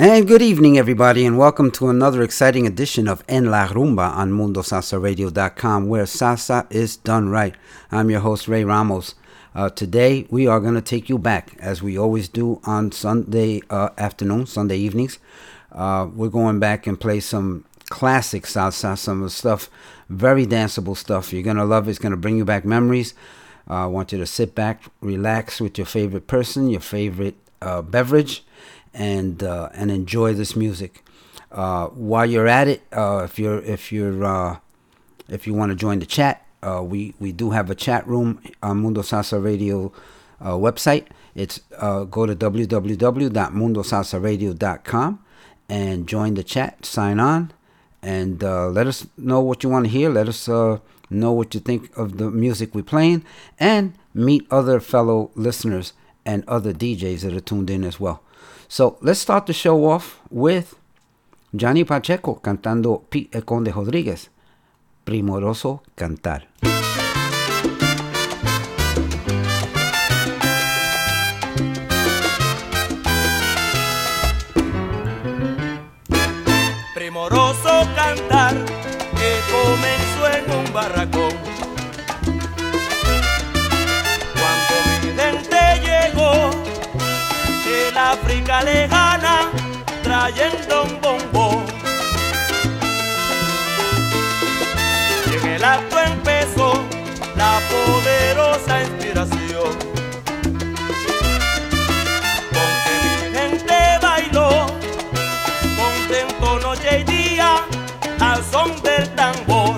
And 0.00 0.28
good 0.28 0.42
evening, 0.42 0.78
everybody, 0.78 1.26
and 1.26 1.36
welcome 1.36 1.72
to 1.72 1.88
another 1.88 2.22
exciting 2.22 2.68
edition 2.68 3.08
of 3.08 3.24
En 3.28 3.46
La 3.50 3.66
Rumba 3.66 4.14
on 4.14 4.30
MundoSalsaRadio.com, 4.30 5.88
where 5.88 6.04
salsa 6.04 6.72
is 6.72 6.96
done 6.96 7.30
right. 7.30 7.56
I'm 7.90 8.08
your 8.08 8.20
host, 8.20 8.46
Ray 8.46 8.62
Ramos. 8.62 9.16
Uh, 9.56 9.70
today, 9.70 10.24
we 10.30 10.46
are 10.46 10.60
going 10.60 10.76
to 10.76 10.80
take 10.80 11.08
you 11.08 11.18
back, 11.18 11.56
as 11.58 11.82
we 11.82 11.98
always 11.98 12.28
do 12.28 12.60
on 12.62 12.92
Sunday 12.92 13.60
uh, 13.70 13.88
afternoon, 13.98 14.46
Sunday 14.46 14.76
evenings. 14.76 15.18
Uh, 15.72 16.06
we're 16.14 16.28
going 16.28 16.60
back 16.60 16.86
and 16.86 17.00
play 17.00 17.18
some 17.18 17.64
classic 17.90 18.44
salsa, 18.44 18.96
some 18.96 19.18
of 19.18 19.24
the 19.24 19.30
stuff, 19.30 19.68
very 20.08 20.46
danceable 20.46 20.96
stuff. 20.96 21.32
You're 21.32 21.42
going 21.42 21.56
to 21.56 21.64
love 21.64 21.88
it. 21.88 21.90
It's 21.90 21.98
going 21.98 22.12
to 22.12 22.16
bring 22.16 22.36
you 22.36 22.44
back 22.44 22.64
memories. 22.64 23.14
Uh, 23.68 23.82
I 23.82 23.86
want 23.86 24.12
you 24.12 24.18
to 24.18 24.26
sit 24.26 24.54
back, 24.54 24.80
relax 25.00 25.60
with 25.60 25.76
your 25.76 25.88
favorite 25.88 26.28
person, 26.28 26.70
your 26.70 26.82
favorite 26.82 27.34
uh, 27.60 27.82
beverage 27.82 28.44
and 28.94 29.42
uh, 29.42 29.68
and 29.74 29.90
enjoy 29.90 30.32
this 30.34 30.54
music. 30.56 31.02
Uh, 31.50 31.86
while 31.88 32.26
you're 32.26 32.46
at 32.46 32.68
it, 32.68 32.82
uh, 32.92 33.22
if 33.24 33.36
you're 33.38 33.62
if 33.62 33.90
you're 33.92 34.22
uh, 34.24 34.58
if 35.28 35.46
you 35.46 35.54
want 35.54 35.70
to 35.70 35.76
join 35.76 35.98
the 35.98 36.06
chat, 36.06 36.46
uh, 36.62 36.82
we 36.82 37.14
we 37.18 37.32
do 37.32 37.50
have 37.50 37.68
a 37.70 37.74
chat 37.74 38.06
room 38.06 38.40
on 38.62 38.78
Mundo 38.78 39.02
Salsa 39.02 39.42
Radio 39.42 39.92
website. 40.40 41.06
It's 41.34 41.58
go 41.70 42.26
to 42.26 42.36
www.mundosalsaradio.com 42.36 45.24
and 45.68 46.08
join 46.08 46.32
the 46.34 46.42
chat. 46.42 46.86
Sign 46.86 47.20
on 47.20 47.52
and 48.02 48.42
let 48.42 48.86
us 48.86 49.06
know 49.16 49.40
what 49.40 49.62
you 49.62 49.70
want 49.70 49.86
to 49.86 49.90
hear. 49.90 50.10
Let 50.10 50.28
us 50.28 50.46
know 51.10 51.32
what 51.32 51.54
you 51.54 51.60
think 51.60 51.96
of 51.96 52.18
the 52.18 52.30
music 52.30 52.74
we're 52.74 52.82
playing 52.82 53.24
and 53.58 53.94
meet 54.14 54.46
other 54.50 54.80
fellow 54.80 55.30
listeners 55.34 55.92
and 56.24 56.44
other 56.46 56.72
DJs 56.72 57.22
that 57.22 57.34
are 57.34 57.40
tuned 57.40 57.70
in 57.70 57.84
as 57.84 57.98
well. 57.98 58.22
So 58.68 58.98
let's 59.00 59.20
start 59.20 59.46
the 59.46 59.54
show 59.54 59.86
off 59.86 60.20
with 60.30 60.74
Johnny 61.56 61.84
Pacheco 61.84 62.38
cantando 62.42 63.02
P. 63.08 63.30
Eh, 63.32 63.40
Conde 63.40 63.72
Rodríguez, 63.72 64.28
Primoroso 65.04 65.82
Cantar. 65.96 66.46
Lejana 88.48 89.50
trayendo 90.02 90.84
un 90.84 91.00
bombón. 91.02 91.66
Y 95.26 95.34
en 95.34 95.46
el 95.52 95.64
acto 95.64 95.98
empezó 96.00 96.82
la 97.36 97.60
poderosa 97.70 98.82
inspiración. 98.82 99.72
Con 102.54 102.70
que 102.84 102.94
mi 103.04 103.38
gente 103.38 103.98
bailó, 104.00 104.66
contento 105.76 106.58
noche 106.60 107.00
y 107.00 107.04
día, 107.04 107.62
al 108.18 108.42
son 108.50 108.80
del 108.82 109.14
tambor. 109.14 109.76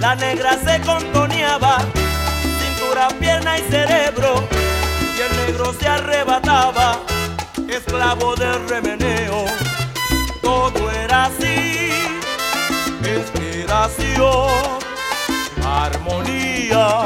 La 0.00 0.14
negra 0.14 0.58
se 0.64 0.80
contoneaba 0.80 1.84
pierna 3.20 3.58
y 3.58 3.62
cerebro, 3.70 4.48
se 5.72 5.88
arrebataba, 5.88 6.98
esclavo 7.68 8.34
del 8.36 8.68
remeneo. 8.68 9.44
Todo 10.42 10.90
era 10.90 11.26
así, 11.26 11.90
inspiración, 13.02 14.48
armonía, 15.64 17.04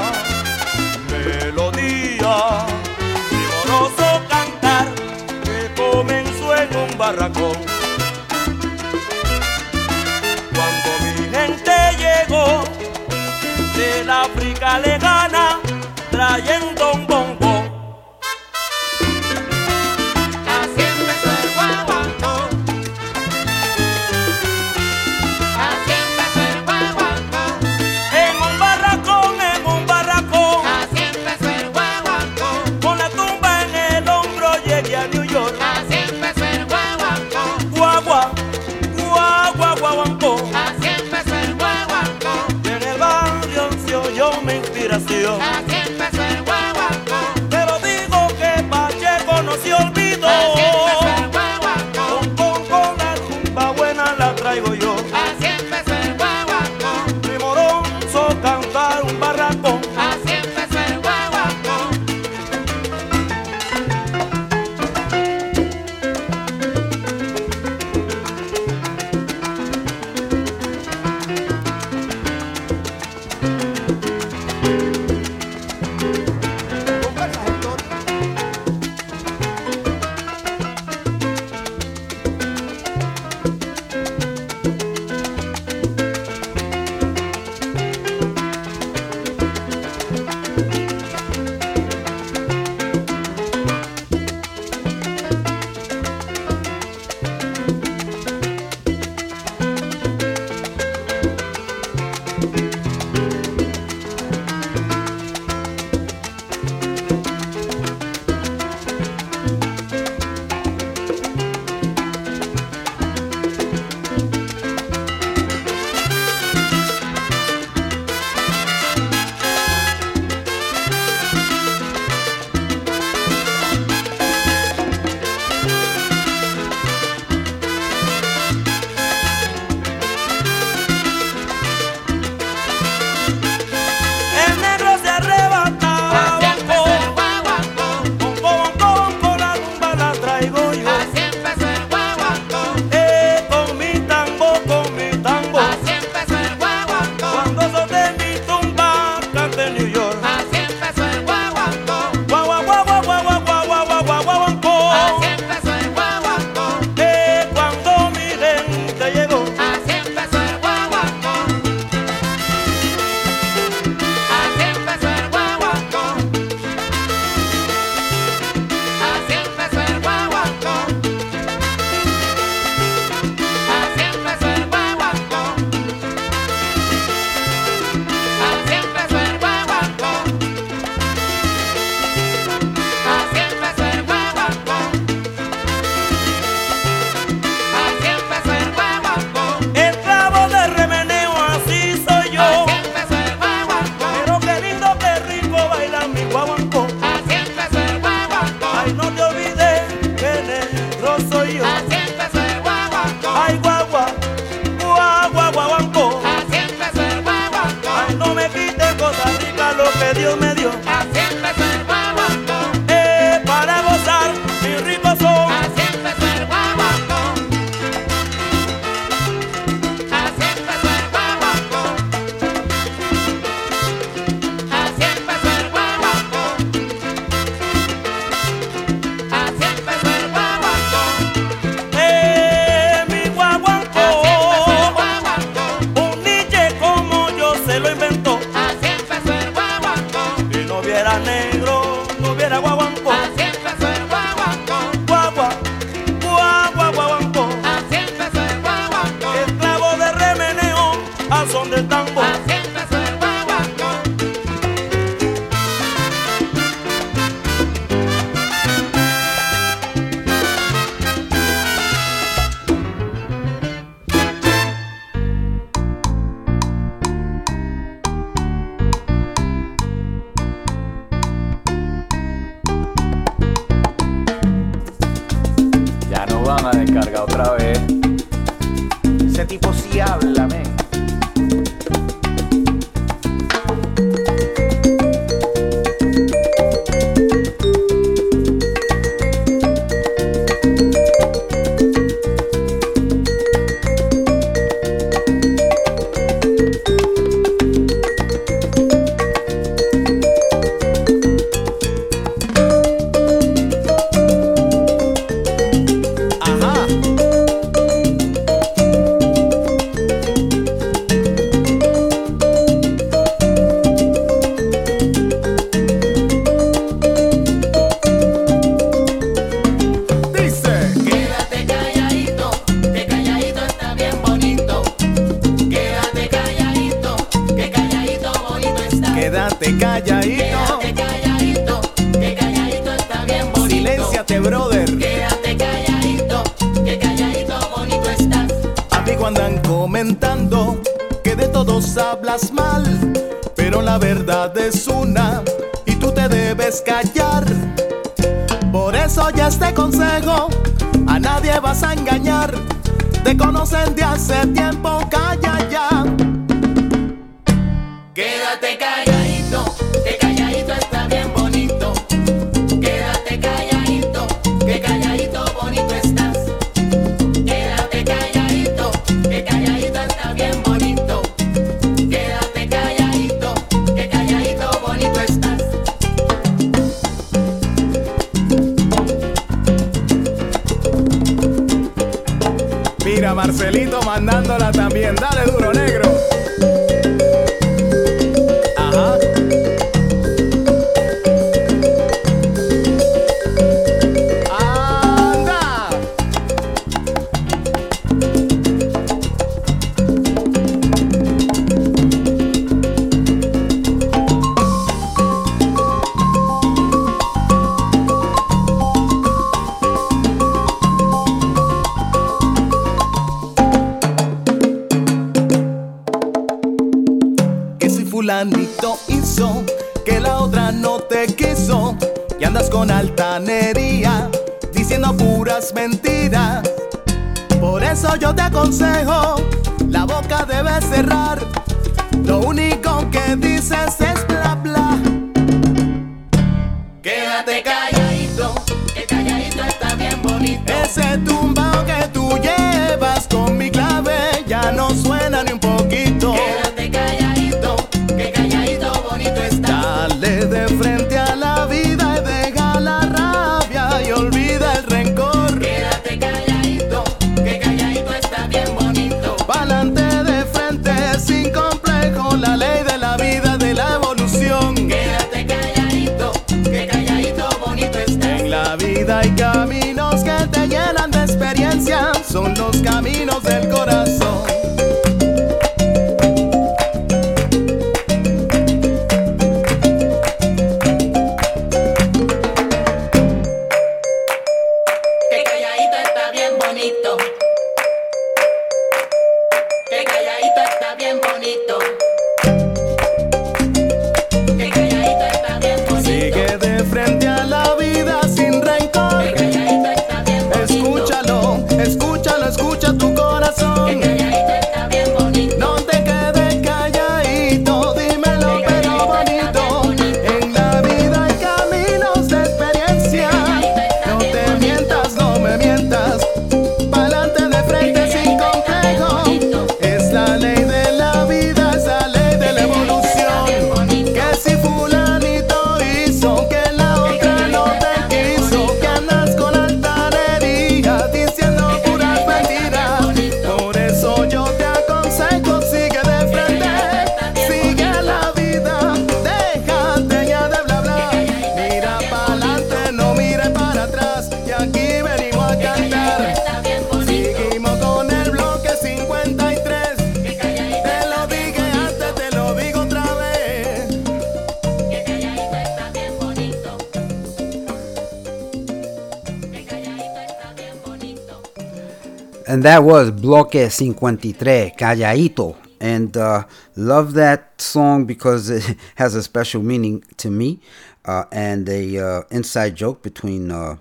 And 562.60 562.66
that 562.66 562.82
was 562.82 563.10
Bloque 563.10 563.70
53, 563.70 564.74
Calladito. 564.76 565.56
And 565.80 566.14
uh, 566.14 566.44
love 566.76 567.14
that 567.14 567.58
song 567.58 568.04
because 568.04 568.50
it 568.50 568.76
has 568.96 569.14
a 569.14 569.22
special 569.22 569.62
meaning 569.62 570.04
to 570.18 570.30
me 570.30 570.60
uh, 571.06 571.24
and 571.32 571.66
a 571.70 571.96
uh, 571.96 572.22
inside 572.30 572.76
joke 572.76 573.00
between 573.00 573.50
uh, 573.50 573.76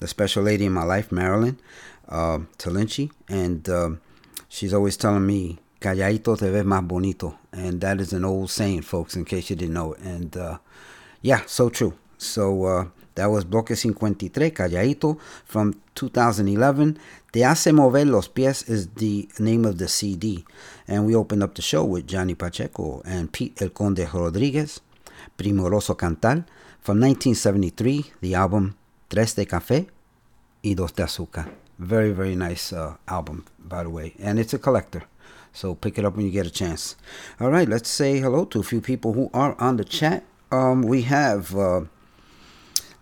the 0.00 0.08
special 0.08 0.42
lady 0.42 0.64
in 0.64 0.72
my 0.72 0.82
life, 0.82 1.12
Marilyn 1.12 1.60
uh, 2.08 2.38
Talinchi, 2.58 3.12
and 3.28 3.68
um, 3.68 4.00
she's 4.48 4.74
always 4.74 4.96
telling 4.96 5.24
me, 5.24 5.60
"Calladito 5.80 6.36
te 6.36 6.50
ves 6.50 6.64
más 6.64 6.84
bonito," 6.84 7.38
and 7.52 7.80
that 7.82 8.00
is 8.00 8.12
an 8.12 8.24
old 8.24 8.50
saying, 8.50 8.82
folks, 8.82 9.14
in 9.14 9.24
case 9.24 9.48
you 9.50 9.54
didn't 9.54 9.74
know 9.74 9.92
it. 9.92 10.00
And 10.00 10.36
uh, 10.36 10.58
yeah, 11.22 11.42
so 11.46 11.70
true. 11.70 11.94
So 12.18 12.64
uh, 12.64 12.84
that 13.14 13.26
was 13.26 13.44
Bloque 13.44 13.68
53, 13.68 14.50
Calladito, 14.50 15.20
from 15.44 15.80
2011. 15.94 16.98
Te 17.34 17.44
hace 17.44 17.72
mover 17.72 18.06
los 18.06 18.28
pies 18.28 18.62
is 18.68 18.90
the 18.94 19.28
name 19.40 19.64
of 19.64 19.76
the 19.76 19.88
CD. 19.88 20.44
And 20.86 21.04
we 21.04 21.16
opened 21.16 21.42
up 21.42 21.56
the 21.56 21.62
show 21.62 21.82
with 21.82 22.06
Johnny 22.06 22.36
Pacheco 22.36 23.02
and 23.04 23.32
Pete 23.32 23.60
El 23.60 23.70
Conde 23.70 24.08
Rodriguez, 24.12 24.80
Primoroso 25.36 25.96
Cantar, 25.96 26.46
from 26.80 27.00
1973, 27.00 28.12
the 28.20 28.36
album 28.36 28.76
Tres 29.08 29.34
de 29.34 29.46
Café 29.46 29.88
y 30.62 30.74
Dos 30.74 30.92
de 30.92 31.02
Azúcar. 31.02 31.50
Very, 31.76 32.12
very 32.12 32.36
nice 32.36 32.72
uh, 32.72 32.98
album, 33.08 33.44
by 33.58 33.82
the 33.82 33.90
way. 33.90 34.14
And 34.20 34.38
it's 34.38 34.54
a 34.54 34.58
collector. 34.60 35.02
So 35.52 35.74
pick 35.74 35.98
it 35.98 36.04
up 36.04 36.14
when 36.14 36.26
you 36.26 36.30
get 36.30 36.46
a 36.46 36.52
chance. 36.52 36.94
All 37.40 37.50
right, 37.50 37.68
let's 37.68 37.88
say 37.88 38.20
hello 38.20 38.44
to 38.44 38.60
a 38.60 38.62
few 38.62 38.80
people 38.80 39.14
who 39.14 39.28
are 39.34 39.60
on 39.60 39.76
the 39.76 39.84
chat. 39.84 40.22
Um, 40.52 40.82
we 40.82 41.02
have, 41.02 41.52
uh, 41.56 41.80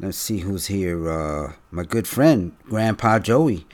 let's 0.01 0.17
see 0.17 0.39
who's 0.39 0.69
here. 0.69 1.07
Uh, 1.07 1.53
my 1.71 1.85
good 1.85 2.09
friend, 2.09 2.57
Grandpa 2.71 3.19
Joey. 3.19 3.67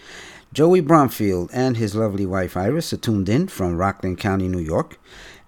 Joey 0.52 0.80
Bromfield 0.80 1.50
and 1.52 1.76
his 1.76 1.94
lovely 1.94 2.24
wife 2.24 2.56
Iris 2.56 2.92
are 2.92 2.96
tuned 2.96 3.28
in 3.28 3.48
from 3.48 3.76
Rockland 3.76 4.18
County, 4.18 4.48
New 4.48 4.58
York. 4.58 4.98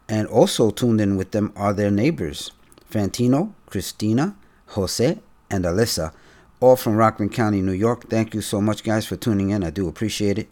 And 0.09 0.26
also 0.26 0.71
tuned 0.71 1.00
in 1.00 1.16
with 1.16 1.30
them 1.30 1.52
are 1.54 1.73
their 1.73 1.90
neighbors, 1.90 2.50
Fantino, 2.90 3.52
Christina, 3.66 4.35
Jose, 4.69 5.19
and 5.49 5.64
Alyssa, 5.64 6.12
all 6.59 6.76
from 6.76 6.97
Rockland 6.97 7.33
County, 7.33 7.62
New 7.62 7.73
York. 7.73 8.09
Thank 8.11 8.35
you 8.35 8.40
so 8.40 8.61
much, 8.61 8.83
guys, 8.83 9.07
for 9.07 9.16
tuning 9.16 9.50
in. 9.50 9.62
I 9.62 9.71
do 9.71 9.87
appreciate 9.88 10.38
it. 10.38 10.49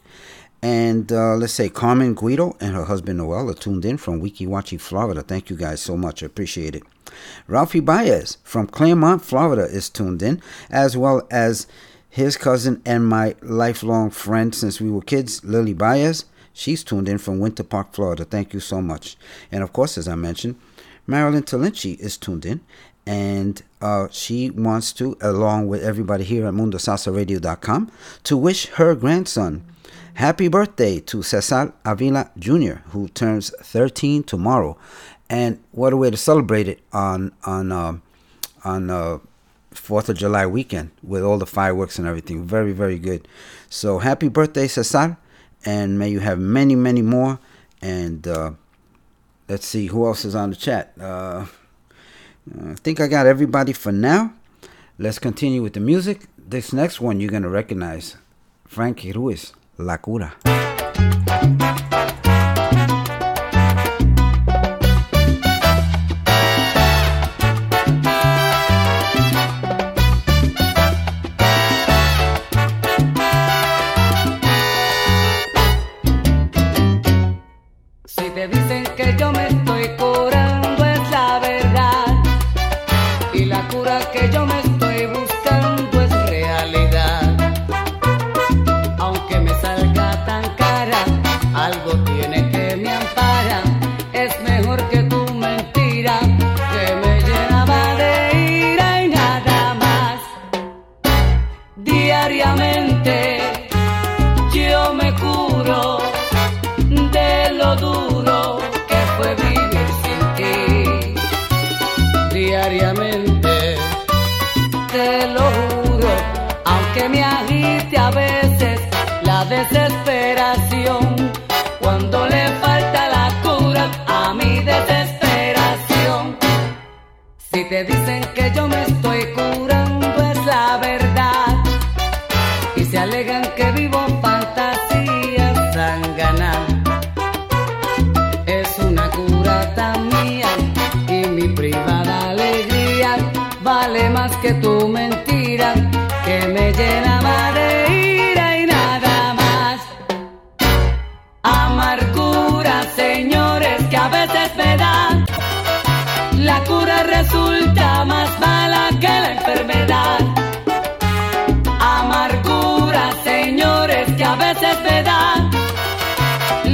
And 0.62 1.12
uh, 1.12 1.34
let's 1.34 1.52
say 1.52 1.68
Carmen 1.68 2.14
Guido 2.14 2.56
and 2.60 2.74
her 2.74 2.84
husband 2.84 3.18
Noel 3.18 3.50
are 3.50 3.54
tuned 3.54 3.84
in 3.84 3.96
from 3.96 4.20
Weeki 4.20 4.80
Florida. 4.80 5.22
Thank 5.22 5.50
you 5.50 5.56
guys 5.56 5.80
so 5.80 5.96
much. 5.96 6.22
I 6.22 6.26
appreciate 6.26 6.74
it. 6.74 6.82
Ralphie 7.46 7.80
Baez 7.80 8.38
from 8.42 8.66
Clermont, 8.66 9.24
Florida 9.24 9.62
is 9.62 9.88
tuned 9.88 10.22
in, 10.22 10.42
as 10.70 10.96
well 10.96 11.26
as 11.30 11.66
his 12.18 12.36
cousin 12.36 12.82
and 12.84 13.06
my 13.06 13.36
lifelong 13.42 14.10
friend 14.10 14.52
since 14.52 14.80
we 14.80 14.90
were 14.90 15.00
kids, 15.00 15.44
Lily 15.44 15.72
Baez. 15.72 16.24
She's 16.52 16.82
tuned 16.82 17.08
in 17.08 17.18
from 17.18 17.38
Winter 17.38 17.62
Park, 17.62 17.94
Florida. 17.94 18.24
Thank 18.24 18.52
you 18.52 18.58
so 18.58 18.82
much. 18.82 19.16
And 19.52 19.62
of 19.62 19.72
course, 19.72 19.96
as 19.96 20.08
I 20.08 20.16
mentioned, 20.16 20.56
Marilyn 21.06 21.44
Talinchi 21.44 21.96
is 22.00 22.16
tuned 22.16 22.44
in, 22.44 22.60
and 23.06 23.62
uh, 23.80 24.08
she 24.10 24.50
wants 24.50 24.92
to, 24.94 25.16
along 25.20 25.68
with 25.68 25.84
everybody 25.84 26.24
here 26.24 26.44
at 26.48 26.54
MundoSalsaRadio.com, 26.54 27.92
to 28.24 28.36
wish 28.36 28.66
her 28.70 28.96
grandson 28.96 29.64
happy 30.14 30.48
birthday 30.48 30.98
to 30.98 31.22
Cesar 31.22 31.72
Avila 31.84 32.32
Jr., 32.36 32.78
who 32.90 33.06
turns 33.10 33.50
13 33.62 34.24
tomorrow. 34.24 34.76
And 35.30 35.62
what 35.70 35.92
a 35.92 35.96
way 35.96 36.10
to 36.10 36.16
celebrate 36.16 36.66
it 36.66 36.80
on 36.92 37.32
on 37.44 37.70
uh, 37.70 37.98
on 38.64 38.90
uh, 38.90 39.18
Fourth 39.70 40.08
of 40.08 40.16
July 40.16 40.46
weekend 40.46 40.90
with 41.02 41.22
all 41.22 41.38
the 41.38 41.46
fireworks 41.46 41.98
and 41.98 42.08
everything. 42.08 42.44
Very 42.44 42.72
very 42.72 42.98
good. 42.98 43.28
So 43.68 43.98
happy 43.98 44.28
birthday, 44.28 44.66
Cesar, 44.66 45.16
and 45.64 45.98
may 45.98 46.08
you 46.08 46.20
have 46.20 46.38
many 46.38 46.74
many 46.74 47.02
more. 47.02 47.38
And 47.80 48.26
uh, 48.26 48.52
let's 49.48 49.66
see 49.66 49.86
who 49.86 50.06
else 50.06 50.24
is 50.24 50.34
on 50.34 50.50
the 50.50 50.56
chat. 50.56 50.92
Uh, 51.00 51.46
I 52.70 52.74
think 52.74 53.00
I 53.00 53.06
got 53.06 53.26
everybody 53.26 53.72
for 53.72 53.92
now. 53.92 54.32
Let's 54.98 55.18
continue 55.18 55.62
with 55.62 55.74
the 55.74 55.80
music. 55.80 56.26
This 56.36 56.72
next 56.72 57.00
one 57.00 57.20
you're 57.20 57.30
gonna 57.30 57.48
recognize, 57.48 58.16
Frankie 58.66 59.12
Ruiz, 59.12 59.52
La 59.76 59.96
Cura. 59.98 60.34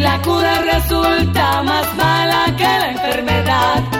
La 0.05 0.21
cura 0.21 0.61
resulta 0.61 1.63
más 1.63 1.97
mala 1.97 2.55
que 2.59 2.65
la 2.65 2.91
enfermedad. 2.91 3.94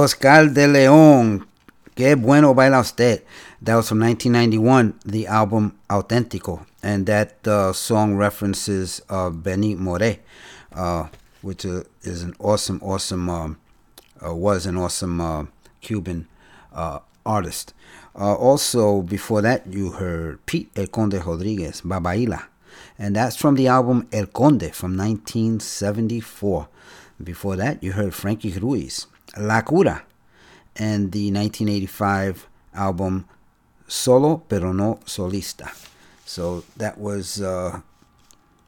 Oscar 0.00 0.48
de 0.48 0.66
Leon. 0.66 1.46
Que 1.94 2.14
bueno 2.16 2.54
baila 2.54 2.80
usted. 2.80 3.22
That 3.60 3.76
was 3.76 3.90
from 3.90 4.00
1991, 4.00 5.00
the 5.04 5.26
album 5.26 5.78
Auténtico. 5.90 6.64
And 6.82 7.04
that 7.04 7.46
uh, 7.46 7.74
song 7.74 8.16
references 8.16 9.02
uh, 9.10 9.28
Benny 9.28 9.76
Moré, 9.76 10.20
uh, 10.72 11.08
which 11.42 11.66
uh, 11.66 11.82
is 12.00 12.22
an 12.22 12.34
awesome, 12.38 12.80
awesome, 12.82 13.28
um, 13.28 13.58
uh, 14.24 14.34
was 14.34 14.64
an 14.64 14.78
awesome 14.78 15.20
uh, 15.20 15.44
Cuban 15.82 16.26
artist. 17.26 17.74
Also, 18.14 19.02
before 19.02 19.42
that, 19.42 19.66
you 19.66 19.92
heard 19.92 20.44
Pete 20.46 20.70
El 20.76 20.86
Conde 20.86 21.22
Rodriguez, 21.22 21.82
Babaila. 21.82 22.44
And 22.98 23.14
that's 23.14 23.36
from 23.36 23.56
the 23.56 23.66
album 23.66 24.08
El 24.12 24.26
Conde 24.26 24.74
from 24.74 24.96
1974. 24.96 26.68
Before 27.22 27.56
that, 27.56 27.82
you 27.82 27.92
heard 27.92 28.14
Frankie 28.14 28.52
Ruiz, 28.52 29.06
La 29.38 29.62
Cura, 29.62 30.02
and 30.76 31.12
the 31.12 31.30
1985 31.32 32.48
album 32.74 33.26
Solo 33.86 34.38
Pero 34.48 34.72
No 34.72 35.00
Solista. 35.04 35.70
So 36.24 36.64
that 36.76 36.98
was 36.98 37.42
uh, 37.42 37.80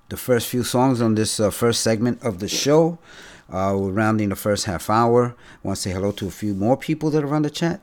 the 0.09 0.17
first 0.17 0.49
few 0.49 0.65
songs 0.65 1.01
on 1.01 1.15
this 1.15 1.39
uh, 1.39 1.51
first 1.51 1.81
segment 1.81 2.23
of 2.23 2.41
the 2.41 2.49
show. 2.49 2.99
Uh, 3.49 3.75
we're 3.77 3.93
rounding 3.93 4.31
the 4.31 4.37
first 4.37 4.65
half 4.65 4.91
hour. 4.91 5.35
I 5.63 5.69
want 5.69 5.77
to 5.77 5.83
say 5.83 5.93
hello 5.93 6.13
to 6.13 6.27
a 6.27 6.31
few 6.31 6.55
more 6.55 6.77
people 6.77 7.11
that 7.11 7.23
are 7.23 7.35
on 7.35 7.43
the 7.43 7.51
chat. 7.51 7.81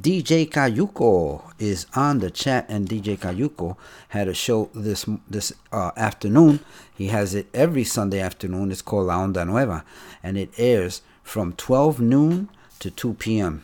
DJ 0.00 0.48
Kayuko 0.48 1.42
is 1.58 1.86
on 1.94 2.18
the 2.18 2.30
chat, 2.30 2.66
and 2.68 2.88
DJ 2.88 3.18
Kayuko 3.18 3.76
had 4.08 4.28
a 4.28 4.34
show 4.34 4.68
this 4.74 5.06
this 5.28 5.52
uh, 5.72 5.92
afternoon. 5.96 6.60
He 6.92 7.08
has 7.08 7.34
it 7.34 7.46
every 7.54 7.84
Sunday 7.84 8.20
afternoon. 8.20 8.72
It's 8.72 8.82
called 8.82 9.06
La 9.06 9.18
Onda 9.18 9.46
Nueva, 9.46 9.84
and 10.22 10.36
it 10.36 10.50
airs 10.58 11.02
from 11.30 11.52
12 11.52 12.00
noon 12.00 12.48
to 12.80 12.90
2 12.90 13.14
p.m. 13.14 13.62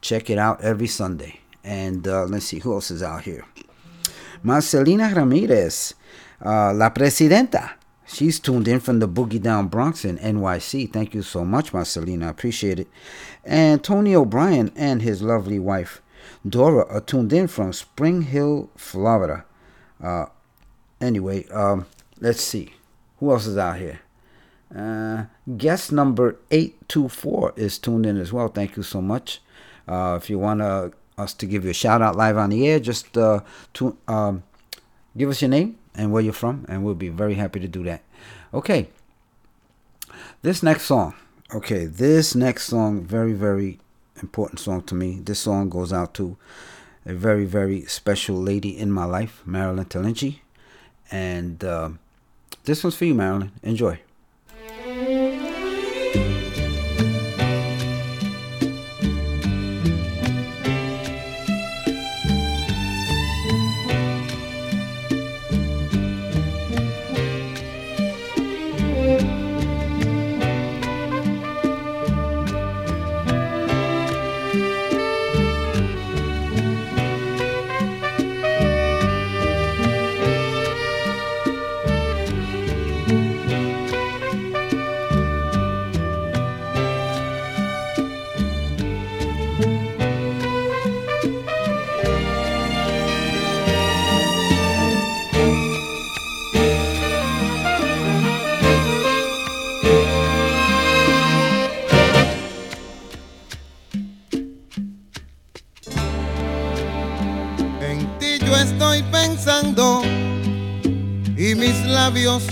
Check 0.00 0.30
it 0.30 0.38
out 0.38 0.60
every 0.60 0.86
Sunday. 0.86 1.40
And 1.64 2.06
uh, 2.06 2.24
let's 2.26 2.44
see 2.44 2.60
who 2.60 2.72
else 2.72 2.92
is 2.92 3.02
out 3.02 3.22
here. 3.22 3.44
Marcelina 4.44 5.12
Ramirez, 5.12 5.94
uh, 6.40 6.72
La 6.72 6.88
Presidenta. 6.90 7.72
She's 8.06 8.38
tuned 8.38 8.68
in 8.68 8.78
from 8.78 9.00
the 9.00 9.08
Boogie 9.08 9.42
Down 9.42 9.66
Bronx 9.66 10.04
in 10.04 10.18
NYC. 10.18 10.92
Thank 10.92 11.12
you 11.12 11.22
so 11.22 11.44
much, 11.44 11.72
Marcelina. 11.72 12.26
I 12.26 12.30
appreciate 12.30 12.78
it. 12.78 12.88
And 13.44 13.82
Tony 13.82 14.14
O'Brien 14.14 14.70
and 14.76 15.02
his 15.02 15.20
lovely 15.20 15.58
wife, 15.58 16.00
Dora, 16.48 16.86
are 16.86 17.00
tuned 17.00 17.32
in 17.32 17.48
from 17.48 17.72
Spring 17.72 18.22
Hill, 18.22 18.70
Florida. 18.76 19.44
Uh, 20.00 20.26
anyway, 21.00 21.48
um, 21.48 21.86
let's 22.20 22.40
see. 22.40 22.74
Who 23.18 23.32
else 23.32 23.46
is 23.46 23.58
out 23.58 23.78
here? 23.78 23.98
Uh, 24.74 25.24
guest 25.56 25.90
number 25.92 26.36
824 26.50 27.54
is 27.56 27.78
tuned 27.78 28.06
in 28.06 28.16
as 28.16 28.32
well. 28.32 28.48
Thank 28.48 28.76
you 28.76 28.82
so 28.82 29.00
much. 29.02 29.40
Uh, 29.88 30.18
if 30.20 30.30
you 30.30 30.38
want 30.38 30.62
uh, 30.62 30.90
us 31.18 31.34
to 31.34 31.46
give 31.46 31.64
you 31.64 31.70
a 31.70 31.74
shout 31.74 32.00
out 32.00 32.16
live 32.16 32.36
on 32.36 32.50
the 32.50 32.68
air, 32.68 32.78
just 32.78 33.16
uh, 33.18 33.40
to, 33.74 33.96
um, 34.06 34.44
give 35.16 35.28
us 35.28 35.42
your 35.42 35.48
name 35.48 35.78
and 35.94 36.12
where 36.12 36.22
you're 36.22 36.32
from, 36.32 36.64
and 36.68 36.84
we'll 36.84 36.94
be 36.94 37.08
very 37.08 37.34
happy 37.34 37.58
to 37.60 37.68
do 37.68 37.82
that. 37.84 38.02
Okay. 38.54 38.88
This 40.42 40.62
next 40.62 40.84
song. 40.84 41.14
Okay, 41.52 41.86
this 41.86 42.36
next 42.36 42.64
song, 42.64 43.02
very, 43.02 43.32
very 43.32 43.80
important 44.22 44.60
song 44.60 44.82
to 44.82 44.94
me. 44.94 45.18
This 45.20 45.40
song 45.40 45.68
goes 45.68 45.92
out 45.92 46.14
to 46.14 46.36
a 47.04 47.12
very, 47.12 47.44
very 47.44 47.82
special 47.82 48.36
lady 48.36 48.78
in 48.78 48.92
my 48.92 49.04
life, 49.04 49.42
Marilyn 49.44 49.86
Talinchi. 49.86 50.38
And 51.10 51.64
uh, 51.64 51.90
this 52.64 52.84
one's 52.84 52.94
for 52.94 53.04
you, 53.04 53.14
Marilyn. 53.14 53.50
Enjoy. 53.64 54.00
Yo 56.14 56.49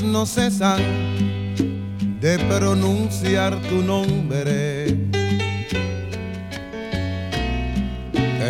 no 0.02 0.26
cesan 0.26 0.80
de 2.20 2.38
pronunciar 2.38 3.60
tu 3.68 3.82
nombre. 3.82 4.86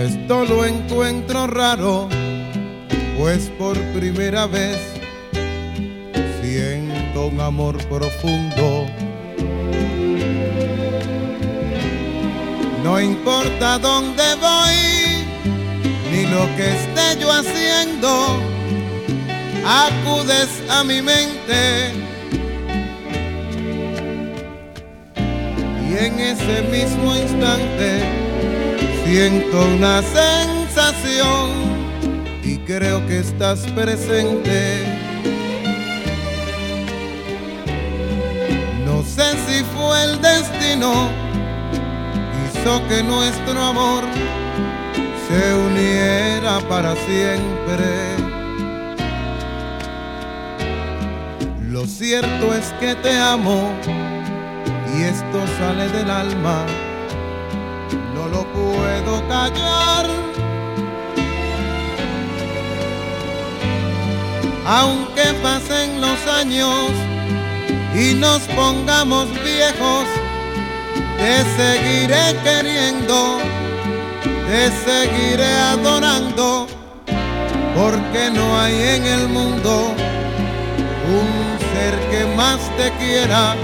Esto 0.05 0.44
lo 0.44 0.64
encuentro 0.64 1.46
raro, 1.46 2.09
pues 3.18 3.51
por 3.59 3.77
primera 3.92 4.46
vez 4.46 4.79
siento 6.40 7.27
un 7.27 7.40
amor 7.40 7.77
profundo. 7.88 8.87
No 12.85 13.01
importa 13.01 13.79
dónde 13.79 14.22
voy, 14.40 15.27
ni 16.11 16.27
lo 16.27 16.46
que 16.57 16.70
esté 16.70 17.20
yo 17.20 17.31
haciendo, 17.31 18.40
acudes 19.66 20.47
a 20.68 20.85
mi 20.85 21.02
mente. 21.02 21.92
Y 25.88 25.96
en 25.96 26.20
ese 26.20 26.62
mismo 26.70 27.16
instante 27.16 28.02
siento 29.04 29.66
una 29.76 30.02
sensación 30.02 31.50
y 32.44 32.59
creo 32.59 33.07
que 33.07 33.20
estás 33.20 33.61
presente. 33.72 34.85
No 38.85 39.02
sé 39.02 39.33
si 39.46 39.64
fue 39.64 40.04
el 40.04 40.20
destino 40.20 41.09
hizo 42.59 42.88
que 42.88 43.02
nuestro 43.02 43.61
amor 43.62 44.04
se 45.28 45.54
uniera 45.54 46.61
para 46.68 46.94
siempre. 46.96 48.17
Cierto 51.98 52.54
es 52.54 52.72
que 52.78 52.94
te 52.94 53.18
amo 53.18 53.72
y 54.96 55.02
esto 55.02 55.44
sale 55.58 55.88
del 55.88 56.08
alma, 56.08 56.64
no 58.14 58.28
lo 58.28 58.44
puedo 58.52 59.28
callar. 59.28 60.06
Aunque 64.64 65.24
pasen 65.42 66.00
los 66.00 66.20
años 66.32 66.90
y 67.96 68.14
nos 68.14 68.42
pongamos 68.42 69.26
viejos, 69.42 70.04
te 71.16 71.42
seguiré 71.56 72.37
queriendo, 72.44 73.38
te 74.46 74.70
seguiré 74.87 75.52
adorando, 75.72 76.68
porque 77.74 78.30
no 78.32 78.61
hay 78.61 78.74
en 78.74 79.04
el 79.04 79.28
mundo 79.28 79.94
un 81.11 81.58
ser 81.90 82.11
que 82.11 82.37
más 82.37 82.61
te 82.77 82.90
quiera 82.98 83.55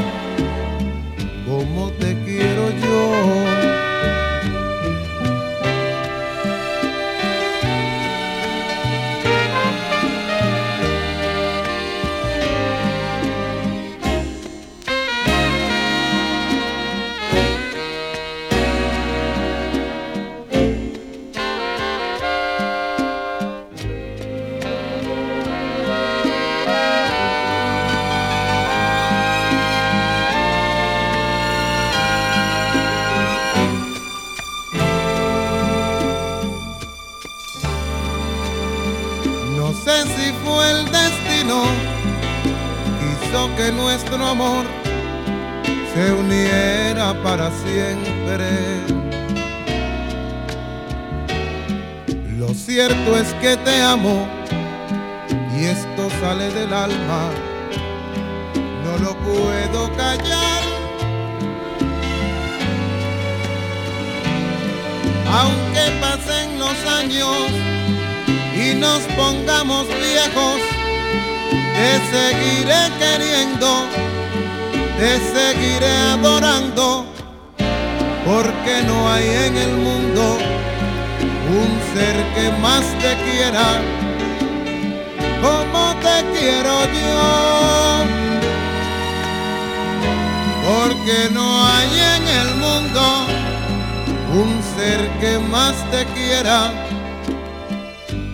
que 95.21 95.39
más 95.39 95.75
te 95.91 96.05
quiera 96.15 96.73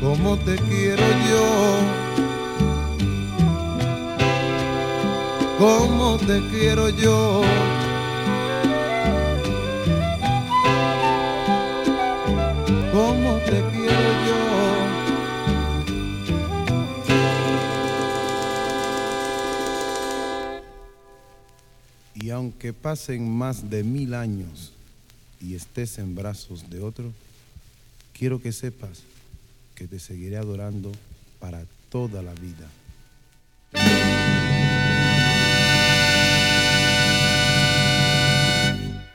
como 0.01 0.37
te 0.39 0.57
quiero 0.57 1.05
yo, 1.29 1.79
como 5.59 6.17
te 6.19 6.41
quiero 6.51 6.89
yo. 6.89 7.43
Como 12.93 13.37
te 13.39 13.63
quiero 13.73 14.11
yo. 14.27 14.41
Y 22.15 22.31
aunque 22.31 22.73
pasen 22.73 23.31
más 23.31 23.71
de 23.71 23.85
mil 23.85 24.15
años 24.15 24.70
y 25.41 25.55
estés 25.55 25.99
en 25.99 26.15
brazos 26.15 26.69
de 26.71 26.81
otro, 26.81 27.13
quiero 28.13 28.41
que 28.41 28.53
sepas 28.53 29.03
que 29.75 29.87
te 29.87 29.99
seguiré 29.99 30.37
adorando 30.37 30.93
para 31.39 31.65
toda 31.89 32.23
la 32.23 32.35
vida. 32.35 32.69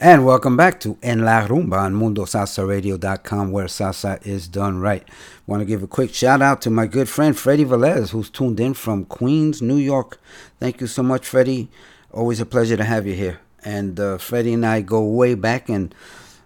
And 0.00 0.24
welcome 0.24 0.56
back 0.56 0.78
to 0.80 0.96
En 1.02 1.24
La 1.24 1.44
Rumba 1.48 1.80
on 1.80 1.92
MundoSalsaRadio.com, 1.92 3.50
where 3.50 3.66
salsa 3.66 4.24
is 4.24 4.46
done 4.46 4.78
right. 4.78 5.02
Want 5.44 5.60
to 5.60 5.64
give 5.66 5.82
a 5.82 5.88
quick 5.88 6.14
shout 6.14 6.40
out 6.40 6.62
to 6.62 6.70
my 6.70 6.86
good 6.86 7.08
friend 7.08 7.36
Freddie 7.36 7.64
Velez, 7.64 8.10
who's 8.10 8.30
tuned 8.30 8.60
in 8.60 8.74
from 8.74 9.06
Queens, 9.06 9.60
New 9.60 9.74
York. 9.76 10.20
Thank 10.60 10.80
you 10.80 10.86
so 10.86 11.02
much, 11.02 11.26
Freddie. 11.26 11.68
Always 12.12 12.38
a 12.38 12.46
pleasure 12.46 12.76
to 12.76 12.84
have 12.84 13.08
you 13.08 13.14
here. 13.14 13.40
And 13.64 13.98
uh, 13.98 14.18
Freddie 14.18 14.52
and 14.52 14.64
I 14.64 14.82
go 14.82 15.02
way 15.04 15.34
back, 15.34 15.68
and 15.68 15.92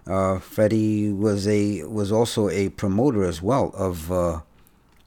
uh, 0.07 0.39
Freddie 0.39 1.13
was 1.13 1.47
a 1.47 1.83
was 1.83 2.11
also 2.11 2.49
a 2.49 2.69
promoter 2.69 3.23
as 3.23 3.39
well 3.39 3.71
of 3.75 4.11
uh, 4.11 4.39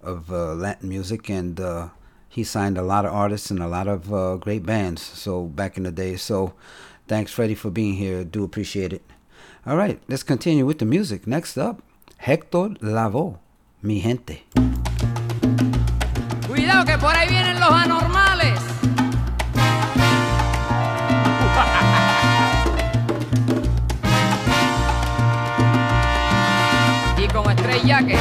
of 0.00 0.30
uh, 0.30 0.54
Latin 0.54 0.88
music, 0.88 1.28
and 1.28 1.58
uh, 1.58 1.88
he 2.28 2.44
signed 2.44 2.78
a 2.78 2.82
lot 2.82 3.06
of 3.06 3.12
artists 3.12 3.50
and 3.50 3.60
a 3.60 3.66
lot 3.66 3.88
of 3.88 4.14
uh, 4.14 4.36
great 4.36 4.64
bands. 4.64 5.02
So 5.02 5.46
back 5.46 5.76
in 5.76 5.82
the 5.82 5.90
day, 5.90 6.14
so 6.14 6.54
thanks 7.08 7.32
Freddie 7.32 7.54
for 7.54 7.70
being 7.70 7.94
here. 7.94 8.24
Do 8.24 8.44
appreciate 8.44 8.92
it. 8.92 9.02
All 9.66 9.76
right, 9.76 10.00
let's 10.08 10.22
continue 10.22 10.64
with 10.64 10.78
the 10.78 10.84
music. 10.84 11.26
Next 11.26 11.58
up, 11.58 11.82
Hector 12.18 12.76
Lavoe 12.80 13.38
mi 13.82 14.00
gente. 14.00 14.44
Cuidado 16.46 16.84
que 16.84 16.96
por 16.98 17.16
ahí 17.16 17.28
vienen 17.28 17.58
los 17.60 17.70
anormales. 17.70 18.58
y 27.18 27.28
con 27.28 27.50
estrella 27.50 28.06
que 28.06 28.16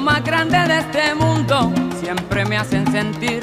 más 0.00 0.22
grande 0.22 0.58
de 0.58 0.78
este 0.78 1.14
mundo 1.14 1.72
siempre 2.00 2.44
me 2.44 2.56
hacen 2.56 2.90
sentir 2.92 3.42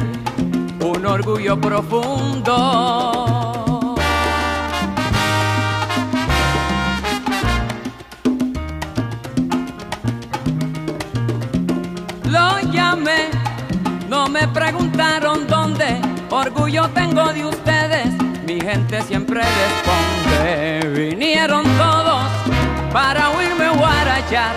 un 0.80 1.06
orgullo 1.06 1.60
profundo. 1.60 2.54
Lo 12.30 12.60
llamé, 12.72 13.30
no 14.10 14.28
me 14.28 14.48
preguntaron 14.48 15.48
dónde, 15.48 16.00
orgullo 16.30 16.90
tengo 16.90 17.34
de 17.34 17.46
ustedes, 17.46 18.08
mi 18.46 18.62
gente 18.62 19.02
siempre 19.02 19.42
responde. 19.42 21.10
Vinieron 21.10 21.64
todos 21.78 22.24
para 22.94 23.30
oírme 23.32 23.70
guarachar, 23.70 24.56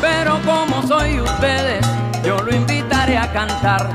pero 0.00 0.40
como 0.44 0.82
soy 0.86 1.20
ustedes, 1.20 1.86
yo 2.24 2.38
lo 2.38 2.54
invitaré 2.54 3.18
a 3.18 3.32
cantar. 3.32 3.88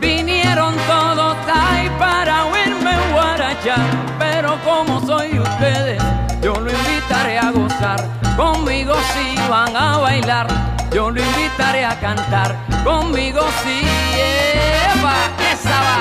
Vinieron 0.00 0.74
todos 0.86 1.36
ahí 1.52 1.90
para 1.98 2.46
oírme 2.46 2.94
guarachar, 3.12 3.80
pero 4.18 4.58
como 4.64 5.00
soy 5.06 5.38
ustedes, 5.38 6.02
yo 6.42 6.54
lo 6.54 6.70
invitaré 6.70 7.38
a 7.38 7.50
gozar. 7.50 8.04
Conmigo 8.36 8.94
si 9.14 9.36
van 9.48 9.76
a 9.76 9.98
bailar, 9.98 10.46
yo 10.92 11.10
lo 11.10 11.20
invitaré 11.20 11.84
a 11.84 11.98
cantar. 12.00 12.56
Conmigo 12.84 13.42
si 13.62 13.80
Eva, 14.98 15.14
esa 15.52 15.80
va. 15.80 16.00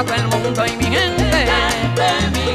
Todo 0.00 0.14
el 0.14 0.28
mundo 0.28 0.64
y 0.64 0.76
mi 0.78 0.84
gente. 0.84 1.46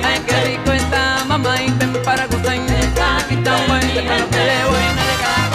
Ay, 0.03 0.19
qué 0.25 0.35
rico 0.45 0.71
está 0.71 1.23
mamá 1.27 1.61
y 1.61 1.69
ten 1.73 1.93
para 2.03 2.25
gustar. 2.25 2.55
Aquí 2.55 3.35
está 3.35 3.55
un 3.55 3.67
buen 3.67 3.81
que 3.81 4.01
le 4.01 4.65
voy 4.65 4.85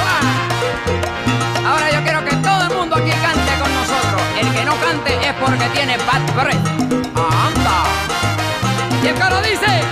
a. 0.04 1.68
Ahora 1.68 1.90
yo 1.90 2.00
quiero 2.04 2.24
que 2.24 2.36
todo 2.36 2.62
el 2.62 2.70
mundo 2.76 2.94
aquí 2.94 3.10
cante 3.10 3.58
con 3.60 3.74
nosotros. 3.74 4.22
El 4.38 4.48
que 4.54 4.64
no 4.64 4.76
cante 4.76 5.14
es 5.28 5.34
porque 5.34 5.66
tiene 5.74 5.96
bad 5.96 6.22
breath. 6.36 6.66
¡Anda! 7.16 7.82
Y 9.02 9.08
el 9.08 9.14
coro 9.16 9.40
dice: 9.42 9.82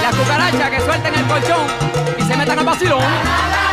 Las 0.00 0.14
cucarachas 0.14 0.70
que 0.70 0.80
suelten 0.80 1.14
el 1.14 1.26
colchón 1.26 1.66
y 2.18 2.22
se 2.22 2.36
metan 2.38 2.58
al 2.58 2.64
vacilón. 2.64 3.69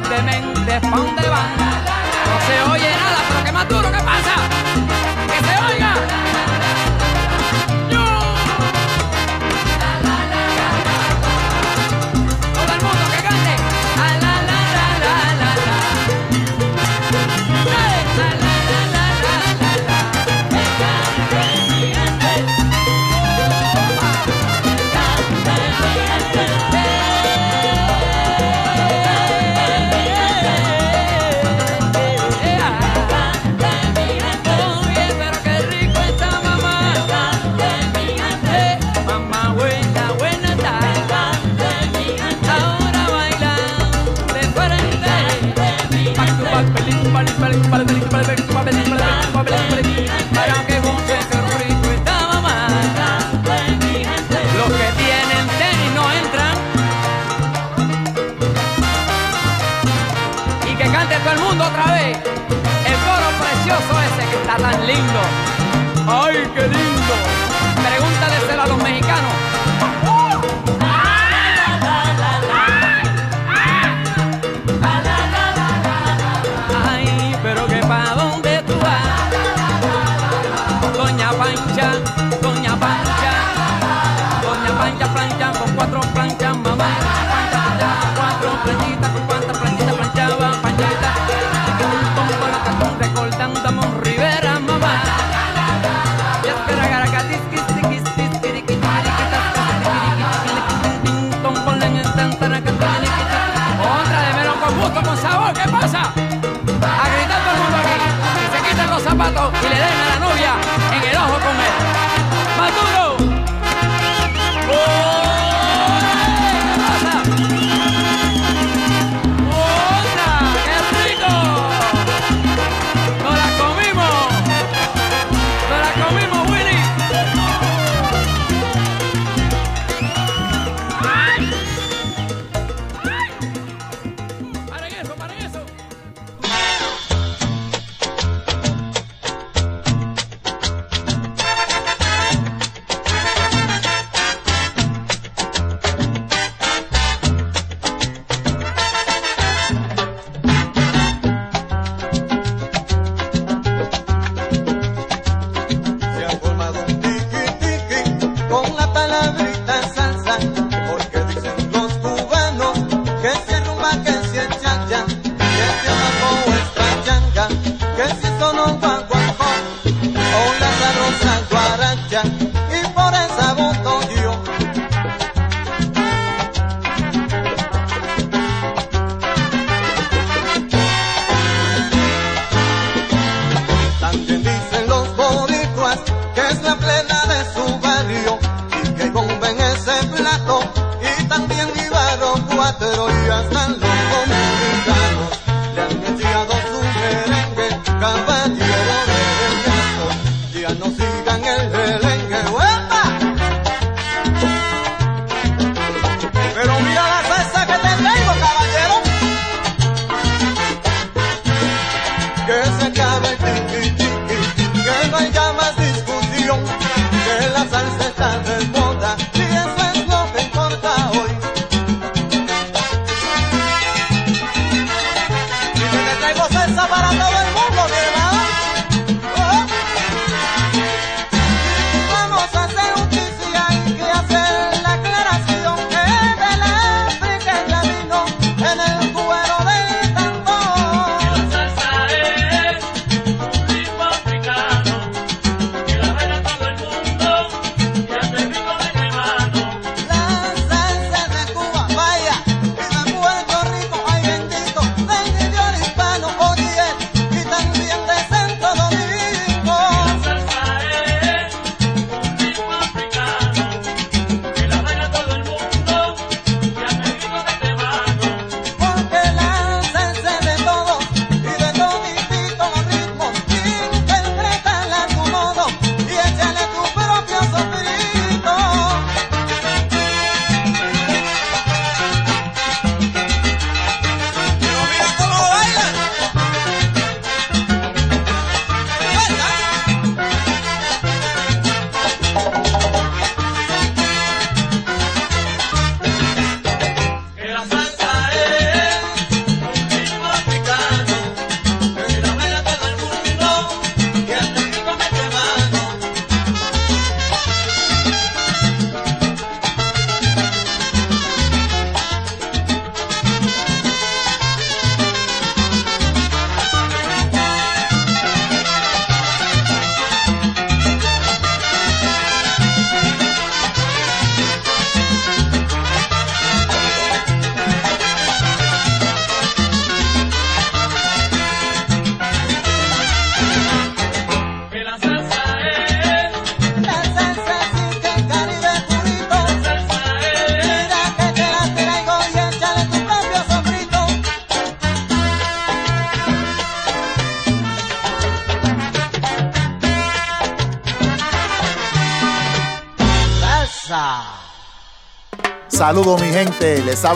Soltaron 0.00 0.54
los 0.54 1.07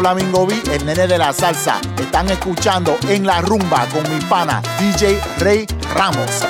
gente, 0.02 0.08
les 0.08 0.08
habla 0.08 0.14
Mingo 0.14 0.46
B, 0.46 0.54
el 0.72 0.84
nene 0.84 1.06
de 1.06 1.18
la 1.18 1.32
salsa. 1.32 1.80
Están 1.98 2.28
escuchando 2.30 2.96
en 3.08 3.26
la 3.26 3.40
rumba 3.40 3.86
con 3.88 4.02
mi 4.12 4.20
pana 4.24 4.62
DJ 4.78 5.20
Rey 5.38 5.66
Ramos. 5.94 6.42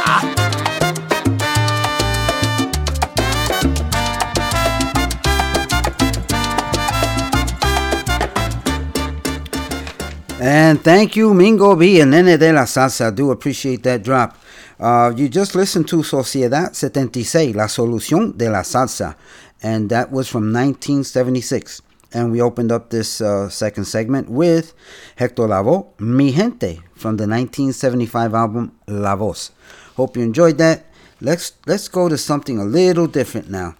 And 10.44 10.82
thank 10.82 11.14
you, 11.14 11.32
Mingo 11.34 11.76
B 11.76 12.00
and 12.00 12.11
Nene 12.11 12.36
de 12.36 12.53
la 12.53 12.66
Salsa. 12.66 13.14
Do 13.14 13.30
appreciate 13.30 13.84
that 13.84 14.03
drop. 14.03 14.36
Uh, 14.80 15.12
you 15.14 15.28
just 15.28 15.55
listened 15.55 15.86
to 15.86 16.03
Sociedad 16.03 16.74
76, 16.74 17.55
La 17.55 17.68
Solución 17.68 18.36
de 18.36 18.50
la 18.50 18.62
Salsa. 18.64 19.14
And 19.62 19.88
that 19.90 20.11
was 20.11 20.28
from 20.28 20.53
1976. 20.53 21.82
And 22.12 22.30
we 22.30 22.42
opened 22.42 22.70
up 22.70 22.90
this 22.90 23.20
uh, 23.20 23.48
second 23.48 23.84
segment 23.84 24.28
with 24.28 24.74
Hector 25.16 25.44
Lavoe, 25.44 25.98
Mi 25.98 26.32
Gente, 26.32 26.80
from 26.94 27.16
the 27.16 27.26
1975 27.26 28.34
album 28.34 28.72
La 28.86 29.16
Voz. 29.16 29.50
Hope 29.96 30.16
you 30.16 30.22
enjoyed 30.22 30.58
that. 30.58 30.86
Let's 31.20 31.52
let's 31.66 31.88
go 31.88 32.08
to 32.08 32.18
something 32.18 32.58
a 32.58 32.64
little 32.64 33.06
different 33.06 33.48
now. 33.48 33.76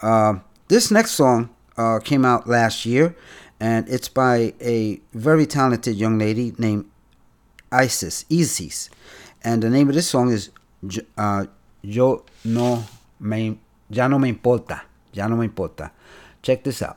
Uh, 0.00 0.38
this 0.68 0.90
next 0.90 1.12
song 1.12 1.50
uh, 1.76 2.00
came 2.02 2.24
out 2.24 2.48
last 2.48 2.86
year, 2.86 3.14
and 3.60 3.88
it's 3.88 4.08
by 4.08 4.54
a 4.60 5.00
very 5.12 5.46
talented 5.46 5.96
young 5.96 6.18
lady 6.18 6.54
named 6.58 6.86
Isis, 7.70 8.24
Isis. 8.30 8.90
And 9.44 9.62
the 9.62 9.70
name 9.70 9.88
of 9.88 9.94
this 9.94 10.08
song 10.08 10.32
is 10.32 10.50
uh, 11.16 11.46
Yo 11.82 12.24
no 12.44 12.84
me, 13.20 13.58
Ya 13.90 14.08
no 14.08 14.18
me 14.18 14.28
importa. 14.32 14.82
Ya 15.12 15.28
no 15.28 15.36
me 15.36 15.46
importa. 15.46 15.92
Check 16.42 16.64
this 16.64 16.82
out. 16.82 16.96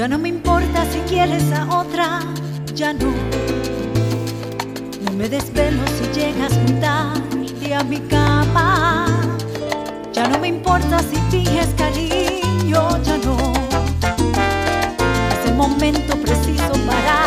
Ya 0.00 0.08
no 0.08 0.16
me 0.16 0.30
importa 0.30 0.86
si 0.90 0.98
quieres 1.00 1.52
a 1.52 1.78
otra, 1.78 2.20
ya 2.74 2.94
no. 2.94 3.12
No 5.04 5.12
me 5.12 5.28
desvelo 5.28 5.82
si 5.88 6.18
llegas 6.18 6.56
muy 6.56 6.72
tarde 6.80 7.74
a 7.74 7.84
mi 7.84 7.98
cama. 8.08 9.04
Ya 10.14 10.26
no 10.26 10.38
me 10.38 10.48
importa 10.48 11.00
si 11.00 11.16
finges 11.30 11.68
cariño, 11.76 13.02
ya 13.02 13.18
no. 13.18 13.52
Es 15.34 15.50
el 15.50 15.54
momento 15.54 16.16
preciso 16.16 16.72
para 16.86 17.19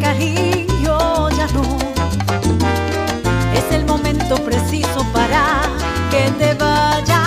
Carrillo 0.00 1.28
ya 1.30 1.46
no. 1.54 1.78
Es 3.54 3.74
el 3.74 3.84
momento 3.84 4.36
preciso 4.36 5.04
para 5.12 5.62
que 6.10 6.30
te 6.38 6.54
vayas. 6.54 7.19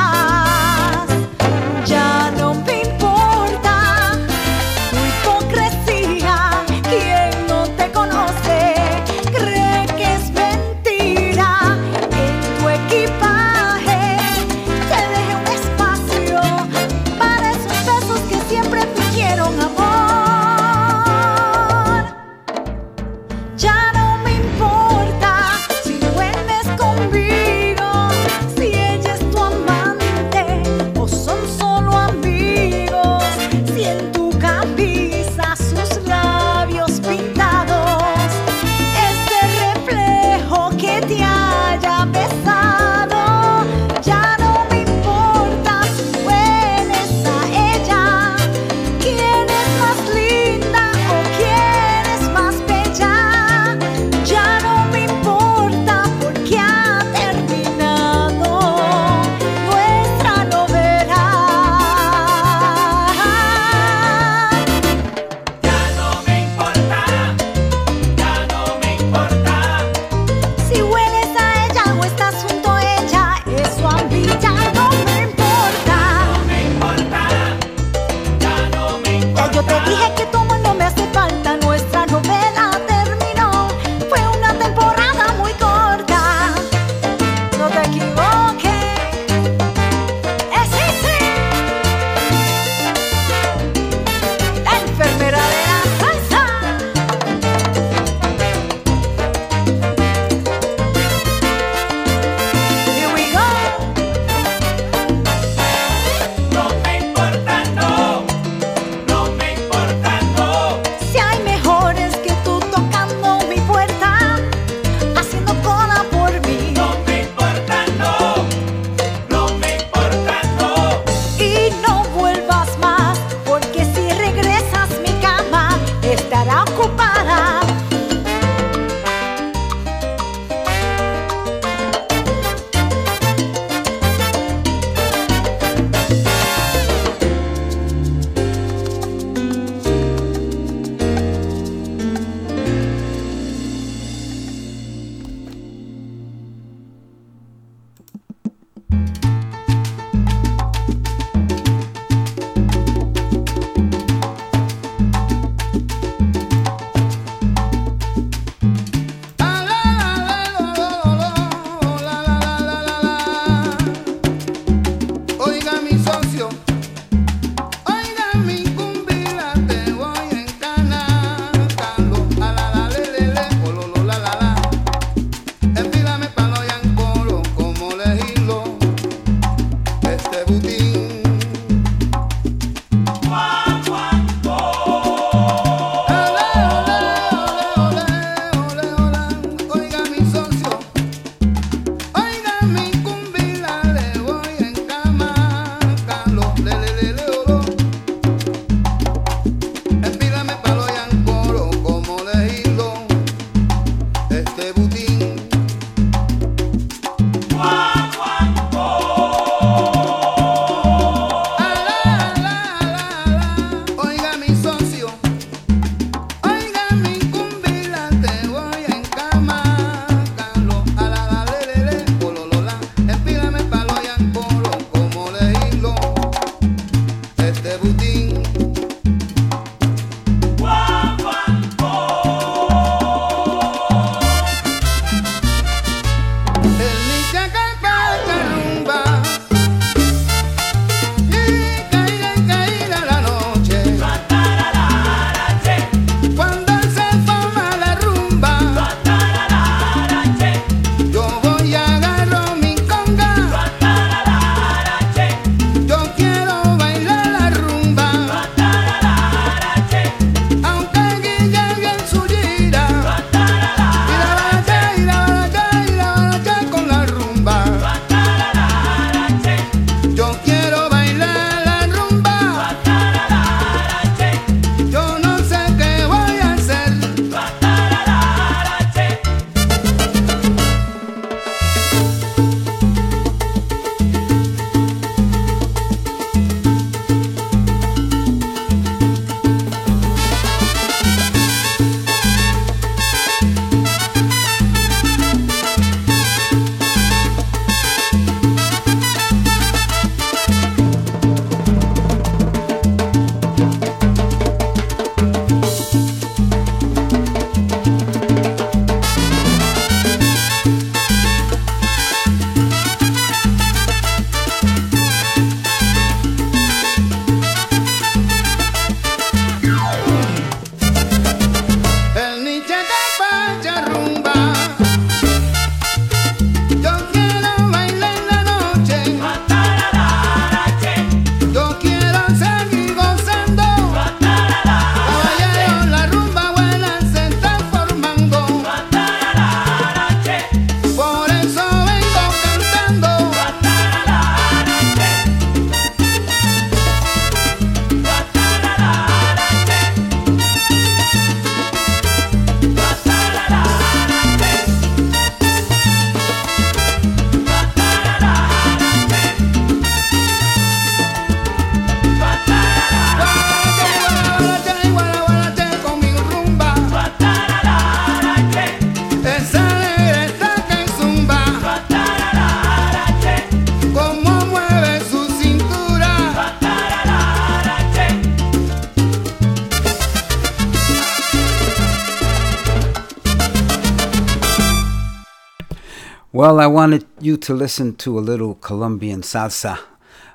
Well, 386.53 386.61
I 386.61 386.67
wanted 386.67 387.07
you 387.19 387.37
to 387.37 387.53
listen 387.55 387.95
to 387.95 388.19
a 388.19 388.21
little 388.21 388.53
Colombian 388.53 389.23
salsa. 389.23 389.79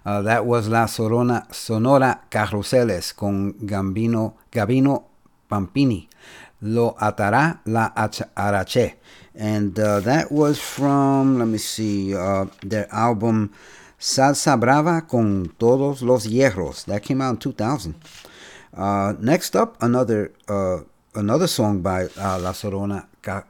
Uh, 0.05 0.21
that 0.23 0.45
was 0.45 0.67
La 0.67 0.87
Sorona, 0.87 1.47
Sonora 1.55 2.23
Carruseles 2.29 3.13
con 3.15 3.53
Gambino, 3.65 4.35
Gabino 4.51 5.05
Pampini. 5.49 6.09
Lo 6.63 6.97
atará 7.01 7.61
la 7.67 7.93
Ach- 7.95 8.29
arache. 8.37 8.95
And 9.37 9.79
uh, 9.79 10.01
that 10.01 10.33
was 10.33 10.59
from, 10.59 11.39
let 11.39 11.47
me 11.47 11.59
see, 11.59 12.17
uh, 12.17 12.47
their 12.65 12.93
album 12.93 13.53
Salsa 13.97 14.59
Brava 14.59 15.03
con 15.09 15.55
Todos 15.57 16.03
los 16.03 16.27
Hierros. 16.27 16.85
That 16.87 17.05
came 17.05 17.23
out 17.23 17.35
in 17.35 17.37
2000. 17.37 17.95
Uh, 18.77 19.15
next 19.21 19.55
up, 19.55 19.81
another 19.81 20.33
uh, 20.49 20.79
another 21.15 21.47
song 21.47 21.81
by 21.81 22.07
uh, 22.07 22.41
La 22.41 22.51
Sorona 22.51 23.07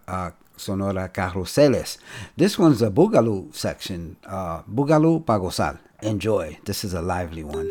uh, 0.07 0.31
Sonora 0.59 1.09
Carruseles. 1.09 1.98
This 2.36 2.59
one's 2.59 2.82
a 2.82 2.90
Boogaloo 2.90 3.54
section. 3.54 4.16
Uh, 4.26 4.62
Boogaloo 4.62 5.24
pa 5.24 5.38
gozar. 5.38 5.78
Enjoy. 6.02 6.59
This 6.64 6.84
is 6.84 6.94
a 6.94 7.02
lively 7.02 7.42
one. 7.44 7.70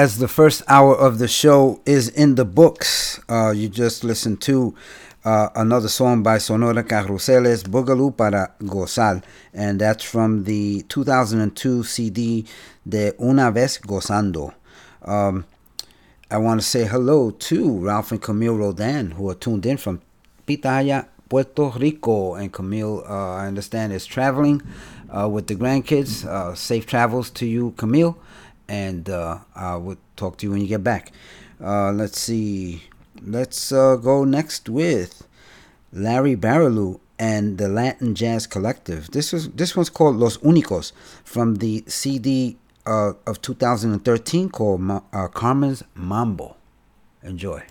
As 0.00 0.16
the 0.16 0.28
first 0.28 0.62
hour 0.66 0.96
of 0.96 1.18
the 1.18 1.28
show 1.28 1.78
is 1.84 2.08
in 2.08 2.34
the 2.36 2.44
books, 2.46 3.20
uh, 3.28 3.50
you 3.50 3.68
just 3.68 4.02
listened 4.02 4.40
to 4.40 4.74
uh, 5.26 5.50
another 5.54 5.88
song 5.88 6.22
by 6.22 6.38
Sonora 6.38 6.82
Carruseles, 6.82 7.64
Boogaloo 7.64 8.16
para 8.16 8.54
Gozar. 8.62 9.22
And 9.52 9.78
that's 9.78 10.02
from 10.02 10.44
the 10.44 10.80
2002 10.88 11.82
CD 11.84 12.46
de 12.88 13.12
Una 13.20 13.52
Vez 13.52 13.76
Gozando. 13.76 14.54
Um, 15.02 15.44
I 16.30 16.38
want 16.38 16.62
to 16.62 16.66
say 16.66 16.86
hello 16.86 17.32
to 17.32 17.80
Ralph 17.80 18.10
and 18.10 18.22
Camille 18.22 18.56
Rodan, 18.56 19.10
who 19.10 19.28
are 19.28 19.34
tuned 19.34 19.66
in 19.66 19.76
from 19.76 20.00
Pitaya, 20.46 21.08
Puerto 21.28 21.72
Rico. 21.78 22.36
And 22.36 22.50
Camille, 22.50 23.04
uh, 23.06 23.34
I 23.34 23.48
understand, 23.48 23.92
is 23.92 24.06
traveling 24.06 24.62
uh, 25.14 25.28
with 25.28 25.46
the 25.46 25.56
grandkids. 25.56 26.24
Uh, 26.24 26.54
safe 26.54 26.86
travels 26.86 27.28
to 27.32 27.44
you, 27.44 27.74
Camille. 27.76 28.16
And 28.70 29.10
uh, 29.10 29.38
I 29.56 29.74
will 29.74 29.98
talk 30.14 30.38
to 30.38 30.46
you 30.46 30.52
when 30.52 30.60
you 30.60 30.68
get 30.68 30.84
back. 30.84 31.10
Uh, 31.60 31.90
let's 31.90 32.20
see. 32.20 32.84
Let's 33.20 33.72
uh, 33.72 33.96
go 33.96 34.24
next 34.24 34.68
with 34.68 35.26
Larry 35.92 36.36
Barilou 36.36 37.00
and 37.18 37.58
the 37.58 37.68
Latin 37.68 38.14
Jazz 38.14 38.46
Collective. 38.46 39.10
This 39.10 39.32
was 39.32 39.50
this 39.50 39.76
one's 39.76 39.90
called 39.90 40.16
Los 40.16 40.38
Únicos 40.38 40.92
from 41.24 41.56
the 41.56 41.82
CD 41.88 42.56
uh, 42.86 43.14
of 43.26 43.42
2013 43.42 44.48
called 44.50 44.80
Ma- 44.80 45.02
uh, 45.12 45.26
Carmen's 45.26 45.82
Mambo. 45.94 46.56
Enjoy. 47.24 47.62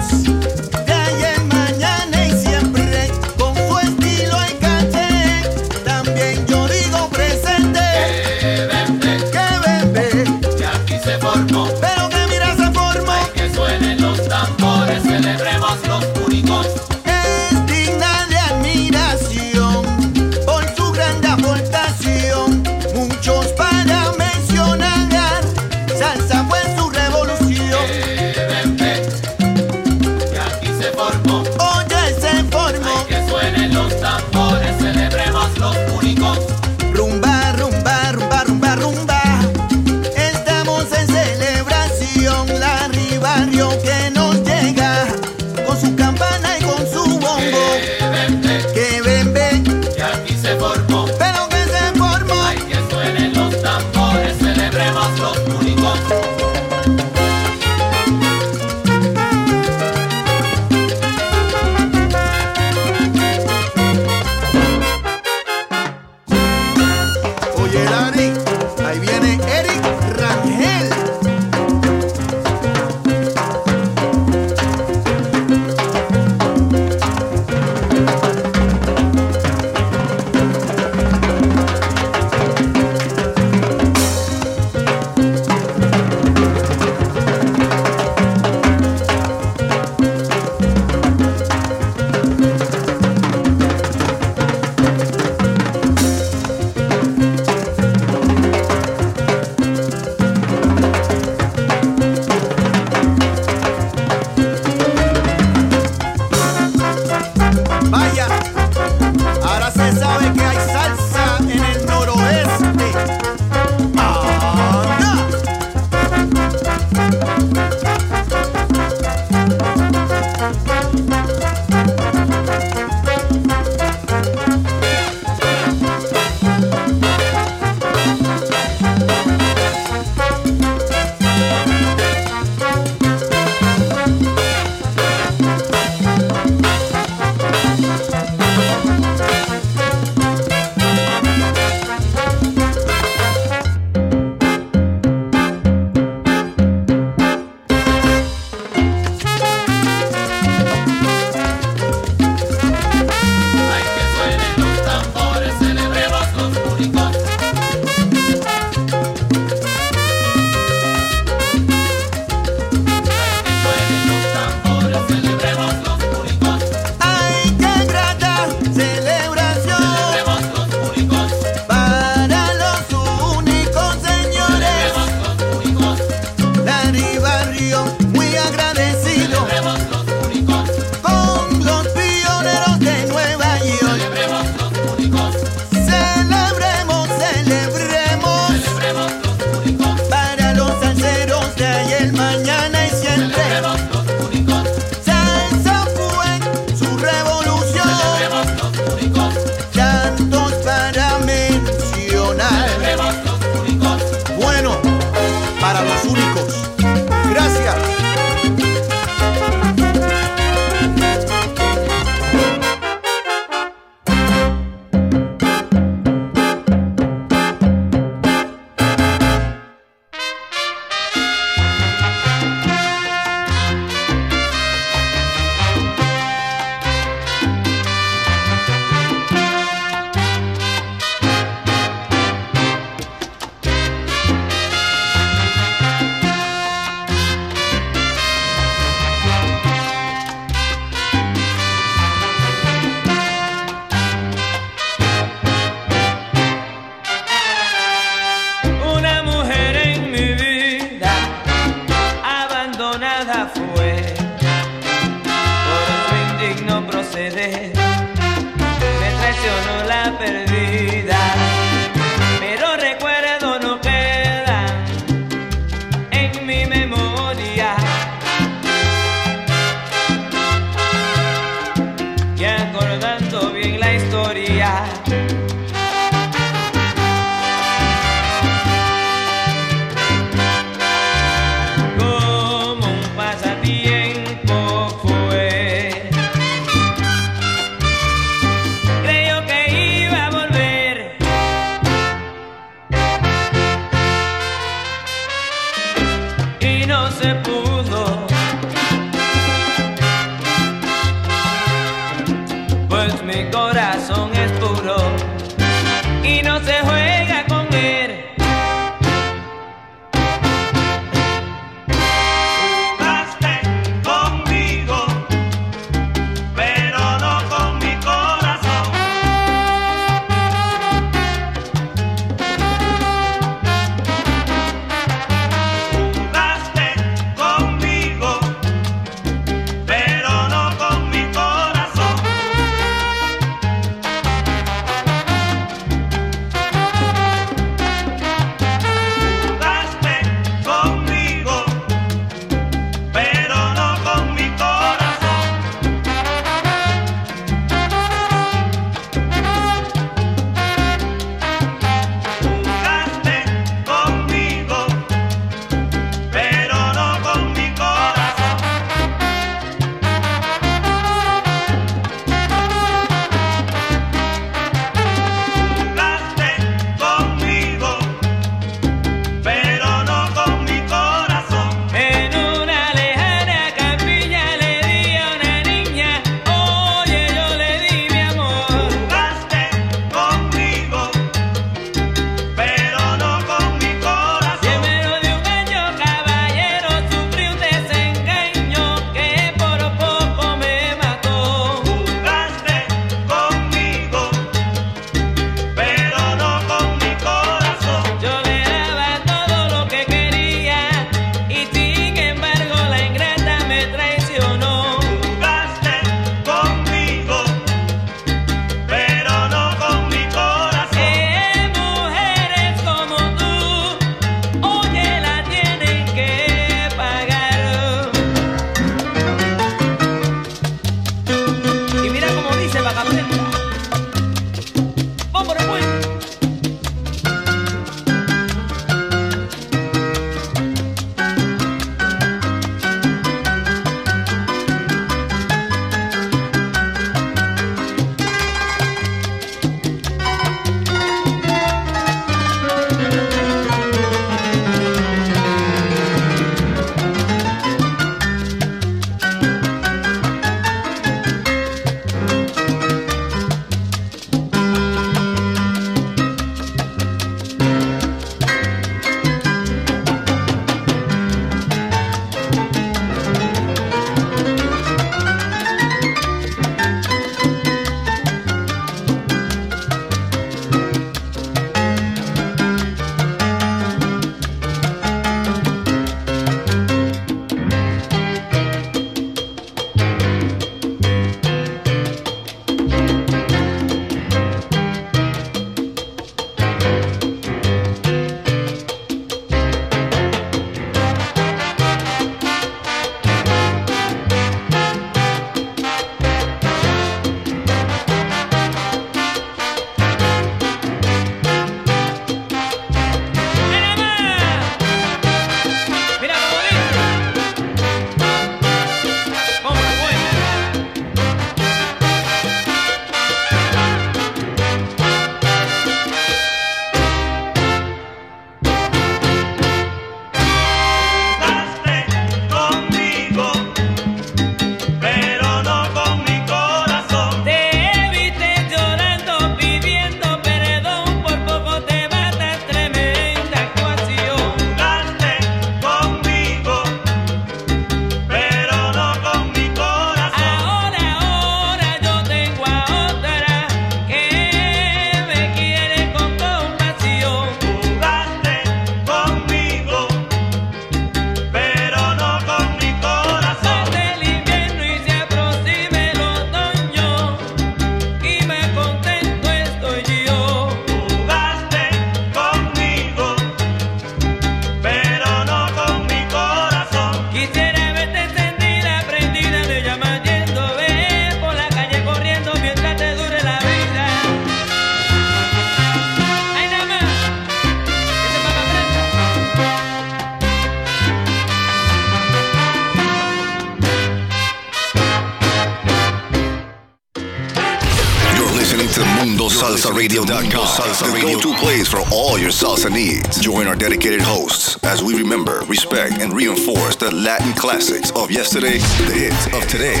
Respect, 596.20 596.30
and 596.30 596.32
reinforce 596.32 596.96
the 596.96 597.14
Latin 597.14 597.52
classics 597.54 598.10
of 598.12 598.30
yesterday, 598.30 598.78
the 599.06 599.14
hits 599.14 599.46
of 599.46 599.66
today, 599.68 600.00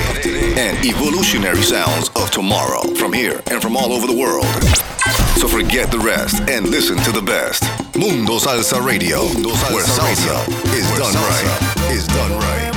and 0.58 0.76
evolutionary 0.84 1.62
sounds 1.62 2.08
of 2.16 2.30
tomorrow 2.30 2.82
from 2.94 3.12
here 3.12 3.40
and 3.50 3.62
from 3.62 3.76
all 3.76 3.92
over 3.92 4.06
the 4.06 4.16
world. 4.16 4.44
So 5.38 5.48
forget 5.48 5.90
the 5.90 5.98
rest 5.98 6.42
and 6.48 6.68
listen 6.68 6.96
to 6.98 7.12
the 7.12 7.22
best. 7.22 7.64
Mundo 7.96 8.38
Salsa 8.38 8.84
Radio, 8.84 9.20
where 9.72 9.84
salsa 9.84 10.46
is 10.74 10.88
done 10.98 11.14
right. 11.14 11.92
Is 11.92 12.06
done 12.06 12.32
right. 12.32 12.70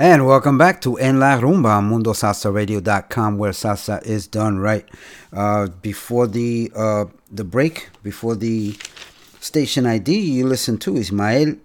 And 0.00 0.28
welcome 0.28 0.58
back 0.58 0.80
to 0.82 0.96
En 0.98 1.18
La 1.18 1.40
Rumba 1.40 1.78
on 1.78 1.90
MundoSalsaRadio.com, 1.90 3.36
where 3.36 3.50
salsa 3.50 4.00
is 4.06 4.28
done 4.28 4.60
right. 4.60 4.88
Uh, 5.32 5.66
before 5.82 6.28
the 6.28 6.70
uh, 6.76 7.06
the 7.32 7.42
break, 7.42 7.87
before 8.08 8.36
the 8.36 8.74
station 9.38 9.84
ID, 9.84 10.18
you 10.18 10.46
listen 10.46 10.78
to 10.78 10.96
Ismael 10.96 11.56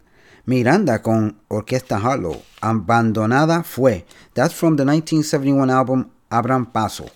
Miranda 0.46 1.00
con 1.00 1.40
Orquesta 1.50 1.98
Harlow, 1.98 2.42
Abandonada 2.62 3.64
Fue. 3.64 4.04
That's 4.34 4.54
from 4.54 4.76
the 4.76 4.84
1971 4.84 5.70
album 5.70 6.12
Abran 6.30 6.66
Paso. 6.74 7.08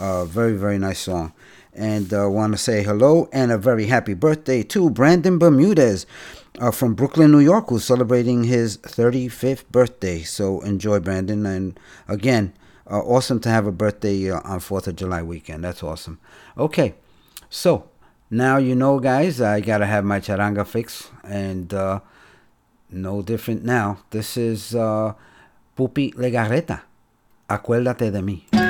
Uh, 0.00 0.24
very, 0.24 0.56
very 0.56 0.78
nice 0.78 0.98
song. 0.98 1.32
And 1.72 2.12
uh, 2.12 2.28
want 2.28 2.54
to 2.54 2.58
say 2.58 2.82
hello 2.82 3.28
and 3.32 3.52
a 3.52 3.56
very 3.56 3.86
happy 3.86 4.14
birthday 4.14 4.64
to 4.64 4.90
Brandon 4.90 5.38
Bermudez 5.38 6.04
uh, 6.58 6.72
from 6.72 6.94
Brooklyn, 6.94 7.30
New 7.30 7.38
York, 7.38 7.68
who's 7.68 7.84
celebrating 7.84 8.42
his 8.44 8.78
35th 8.78 9.64
birthday. 9.70 10.22
So 10.22 10.60
enjoy, 10.62 10.98
Brandon. 10.98 11.46
And 11.46 11.78
again, 12.08 12.52
uh, 12.90 12.98
awesome 12.98 13.38
to 13.42 13.48
have 13.48 13.68
a 13.68 13.72
birthday 13.72 14.28
uh, 14.28 14.40
on 14.42 14.58
4th 14.58 14.88
of 14.88 14.96
July 14.96 15.22
weekend. 15.22 15.62
That's 15.62 15.84
awesome. 15.84 16.18
Okay, 16.58 16.94
so 17.48 17.91
now 18.32 18.56
you 18.56 18.74
know, 18.74 18.98
guys, 18.98 19.42
I 19.42 19.60
got 19.60 19.78
to 19.78 19.86
have 19.86 20.04
my 20.04 20.18
charanga 20.18 20.66
fix. 20.66 21.10
And 21.22 21.72
uh, 21.72 22.00
no 22.90 23.22
different 23.22 23.62
now. 23.62 23.98
This 24.10 24.36
is 24.36 24.74
uh, 24.74 25.12
Pupi 25.76 26.14
Legarreta. 26.14 26.82
Acuérdate 27.48 28.10
de 28.10 28.22
mí. 28.22 28.61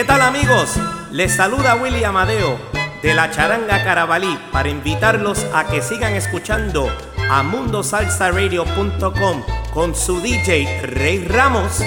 ¿Qué 0.00 0.06
tal 0.06 0.22
amigos? 0.22 0.80
Les 1.12 1.30
saluda 1.30 1.74
Willy 1.74 2.04
Amadeo 2.04 2.58
de 3.02 3.12
la 3.12 3.30
Charanga 3.30 3.84
Carabalí 3.84 4.38
para 4.50 4.70
invitarlos 4.70 5.44
a 5.52 5.66
que 5.66 5.82
sigan 5.82 6.14
escuchando 6.14 6.88
a 7.30 7.42
mundosalsaradio.com 7.42 9.42
con 9.74 9.94
su 9.94 10.22
DJ 10.22 10.86
Rey 10.86 11.22
Ramos. 11.28 11.82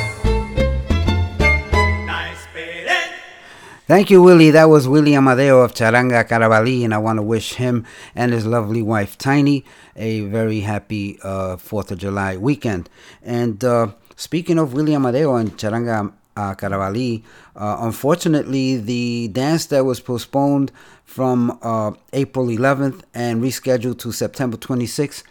Thank 3.88 4.12
you, 4.12 4.22
Willie. 4.22 4.52
That 4.52 4.70
was 4.70 4.88
Willie 4.88 5.16
Amadeo 5.16 5.62
of 5.62 5.74
Charanga 5.74 6.28
Carabali, 6.28 6.86
and 6.86 6.94
I 6.94 7.00
want 7.00 7.18
to 7.18 7.24
wish 7.24 7.56
him 7.56 7.84
and 8.14 8.32
his 8.32 8.46
lovely 8.46 8.84
wife 8.84 9.18
Tiny 9.18 9.66
a 9.96 10.22
very 10.22 10.60
happy 10.60 11.18
uh, 11.24 11.58
Fourth 11.58 11.90
of 11.90 11.98
July 11.98 12.38
weekend. 12.38 12.92
And 13.24 13.64
uh, 13.64 13.88
speaking 14.16 14.60
of 14.60 14.76
Willie 14.76 14.94
Amadeo 14.94 15.36
and 15.36 15.58
Charanga 15.58 16.14
uh, 16.36 16.56
Carabali, 16.56 17.24
uh, 17.56 17.78
unfortunately, 17.82 18.78
the 18.78 19.28
dance 19.30 19.68
that 19.68 19.86
was 19.86 20.00
postponed 20.00 20.72
from 21.06 21.58
uh, 21.62 21.92
April 22.12 22.48
11th 22.48 23.02
and 23.14 23.44
rescheduled 23.44 24.00
to 24.00 24.12
September 24.12 24.58
26th 24.58 25.24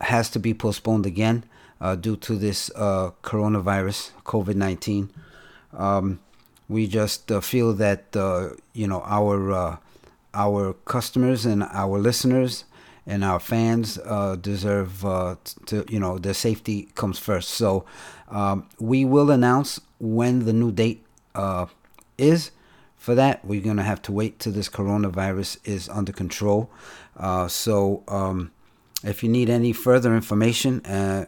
has 0.00 0.30
to 0.30 0.38
be 0.38 0.54
postponed 0.54 1.06
again 1.06 1.44
uh, 1.80 1.94
due 1.94 2.16
to 2.16 2.36
this 2.36 2.70
uh, 2.74 3.10
coronavirus, 3.22 4.10
COVID 4.24 4.54
19. 4.54 5.10
Um, 5.76 6.20
we 6.68 6.86
just 6.86 7.30
uh, 7.30 7.40
feel 7.40 7.74
that 7.74 8.04
you 8.72 8.86
know 8.86 9.02
our 9.04 9.78
our 10.32 10.72
customers 10.84 11.46
and 11.46 11.62
our 11.62 11.98
listeners 11.98 12.64
and 13.06 13.22
our 13.24 13.38
fans 13.38 13.98
uh, 13.98 14.36
deserve 14.36 15.04
uh, 15.04 15.36
to 15.66 15.84
you 15.88 16.00
know 16.00 16.18
their 16.18 16.34
safety 16.34 16.88
comes 16.94 17.18
first. 17.18 17.50
So 17.50 17.84
um, 18.28 18.66
we 18.78 19.04
will 19.04 19.30
announce 19.30 19.80
when 20.04 20.44
the 20.44 20.52
new 20.52 20.70
date 20.70 21.04
uh, 21.34 21.66
is. 22.18 22.50
For 22.96 23.14
that, 23.14 23.44
we're 23.44 23.60
gonna 23.60 23.82
have 23.82 24.02
to 24.02 24.12
wait 24.12 24.38
till 24.38 24.52
this 24.52 24.68
coronavirus 24.68 25.58
is 25.64 25.88
under 25.88 26.12
control. 26.12 26.70
Uh, 27.16 27.48
so 27.48 28.04
um, 28.08 28.52
if 29.02 29.22
you 29.22 29.28
need 29.28 29.50
any 29.50 29.72
further 29.72 30.14
information, 30.14 30.84
uh, 30.86 31.26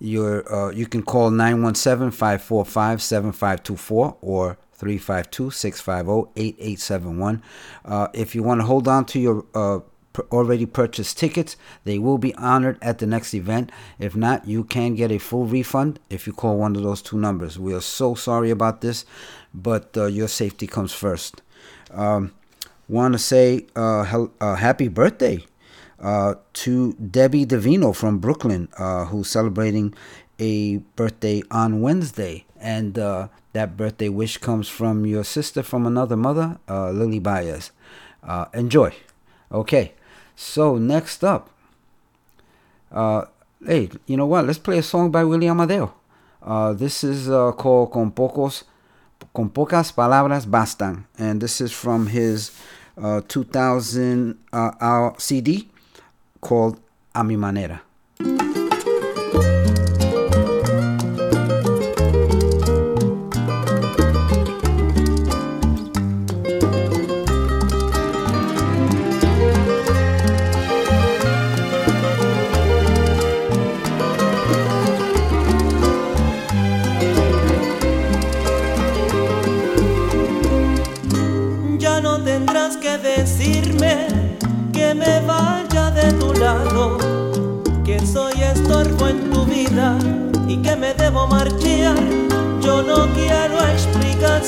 uh, 0.00 0.70
you 0.70 0.86
can 0.86 1.02
call 1.02 1.30
917-545-7524 1.30 4.16
or 4.20 4.58
352-650-8871. 4.78 7.40
Uh, 7.84 8.08
if 8.12 8.34
you 8.34 8.42
want 8.42 8.60
to 8.60 8.66
hold 8.66 8.88
on 8.88 9.06
to 9.06 9.18
your 9.18 9.46
uh, 9.54 9.78
already 10.30 10.66
purchased 10.66 11.18
tickets, 11.18 11.56
they 11.84 11.98
will 11.98 12.18
be 12.18 12.34
honored 12.36 12.78
at 12.82 12.98
the 12.98 13.06
next 13.06 13.34
event. 13.34 13.70
If 13.98 14.14
not, 14.14 14.46
you 14.46 14.64
can 14.64 14.94
get 14.94 15.10
a 15.10 15.18
full 15.18 15.46
refund 15.46 16.00
if 16.10 16.26
you 16.26 16.32
call 16.32 16.56
one 16.58 16.76
of 16.76 16.82
those 16.82 17.02
two 17.02 17.18
numbers. 17.18 17.58
We 17.58 17.74
are 17.74 17.80
so 17.80 18.14
sorry 18.14 18.50
about 18.50 18.80
this, 18.80 19.04
but 19.52 19.96
uh, 19.96 20.06
your 20.06 20.28
safety 20.28 20.66
comes 20.66 20.92
first. 20.92 21.42
Um, 21.90 22.32
want 22.88 23.14
to 23.14 23.18
say 23.18 23.66
uh, 23.74 24.04
hel- 24.04 24.32
uh, 24.40 24.56
happy 24.56 24.88
birthday 24.88 25.44
uh, 26.00 26.34
to 26.52 26.92
Debbie 26.94 27.46
Davino 27.46 27.94
from 27.94 28.18
Brooklyn, 28.18 28.68
uh, 28.78 29.06
who's 29.06 29.28
celebrating 29.28 29.94
a 30.38 30.78
birthday 30.96 31.42
on 31.50 31.80
Wednesday. 31.80 32.44
And 32.60 32.98
uh, 32.98 33.28
that 33.52 33.76
birthday 33.76 34.08
wish 34.08 34.38
comes 34.38 34.68
from 34.68 35.06
your 35.06 35.24
sister 35.24 35.62
from 35.62 35.86
another 35.86 36.16
mother, 36.16 36.58
Lily 36.68 37.20
Baez. 37.20 37.72
Enjoy. 38.52 38.94
Okay, 39.52 39.92
so 40.36 40.76
next 40.76 41.24
up, 41.24 41.50
uh, 42.92 43.24
hey, 43.64 43.90
you 44.06 44.16
know 44.16 44.26
what? 44.26 44.46
Let's 44.46 44.58
play 44.58 44.78
a 44.78 44.82
song 44.82 45.10
by 45.10 45.24
Willie 45.24 45.48
Amadeo. 45.48 45.94
Uh, 46.42 46.72
this 46.72 47.02
is 47.02 47.28
uh, 47.28 47.52
called 47.52 47.92
Con 47.92 48.10
Pocos, 48.10 48.64
Con 49.34 49.48
Pocas 49.50 49.92
Palabras 49.94 50.46
Bastan, 50.46 51.04
and 51.18 51.40
this 51.40 51.60
is 51.60 51.72
from 51.72 52.08
his 52.08 52.50
uh, 53.00 53.20
2000 53.26 54.38
uh, 54.52 54.70
hour 54.80 55.14
CD 55.18 55.68
called 56.40 56.80
A 57.14 57.24
Mi 57.24 57.36
Manera. 57.36 57.82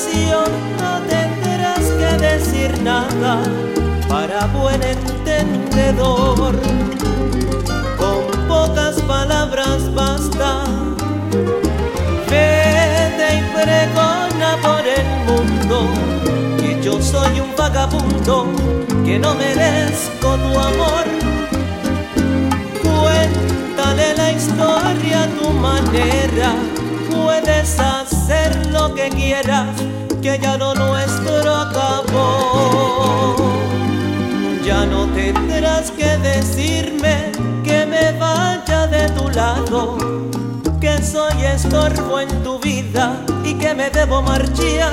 Explicación, 0.07 0.51
no 0.79 1.01
tendrás 1.07 1.85
que 1.99 2.25
decir 2.25 2.81
nada 2.81 3.41
para 4.07 4.45
buen 4.47 4.81
entendedor. 4.83 6.55
Con 7.97 8.47
pocas 8.47 9.01
palabras 9.01 9.93
basta. 9.93 10.63
Vete 12.29 13.37
y 13.37 13.41
por 14.61 14.87
el 14.87 15.07
mundo 15.27 15.87
que 16.57 16.81
yo 16.81 17.01
soy 17.01 17.39
un 17.39 17.55
vagabundo 17.55 18.47
que 19.05 19.19
no 19.19 19.35
merezco 19.35 20.35
tu 20.35 20.59
amor. 20.59 21.05
Cuéntale 22.81 24.13
la 24.15 24.31
historia 24.31 25.23
a 25.23 25.27
tu 25.27 25.49
manera, 25.51 26.53
puedes 27.11 27.79
hacer 27.79 28.67
lo 28.67 28.93
que 28.93 29.09
quieras, 29.09 29.75
que 30.27 30.39
ya 30.39 30.57
lo 30.57 30.73
nuestro 30.75 31.55
acabó. 31.55 33.35
Ya 34.65 34.85
no 34.85 35.05
tendrás 35.13 35.89
que 35.91 36.17
decirme 36.17 37.31
que 37.63 37.85
me 37.85 38.11
vaya 38.19 38.87
de 38.87 39.07
tu 39.11 39.29
lado, 39.29 39.97
que 40.81 41.01
soy 41.01 41.45
estorbo 41.45 42.19
en 42.19 42.43
tu 42.43 42.59
vida 42.59 43.23
y 43.45 43.53
que 43.53 43.73
me 43.73 43.89
debo 43.89 44.21
marchar. 44.21 44.91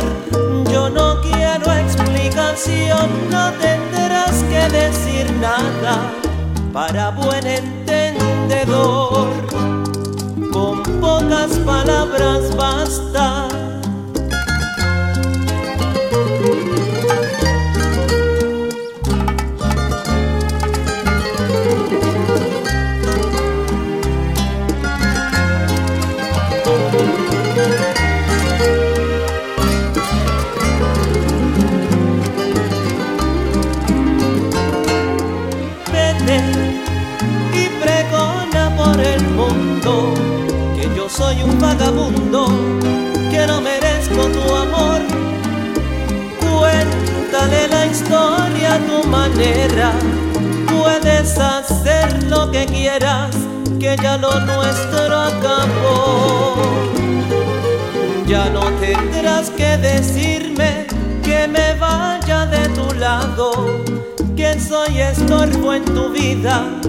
Yo 0.70 0.88
no 0.88 1.20
quiero 1.20 1.72
explicación, 1.72 3.10
no 3.28 3.50
tendrás 3.54 4.34
que 4.50 4.68
decir 4.70 5.32
nada 5.40 6.12
para 6.72 7.10
buen 7.10 7.44
entendedor. 7.44 9.28
Con 10.52 10.80
pocas 11.00 11.50
palabras 11.66 12.54
basta. 12.56 13.63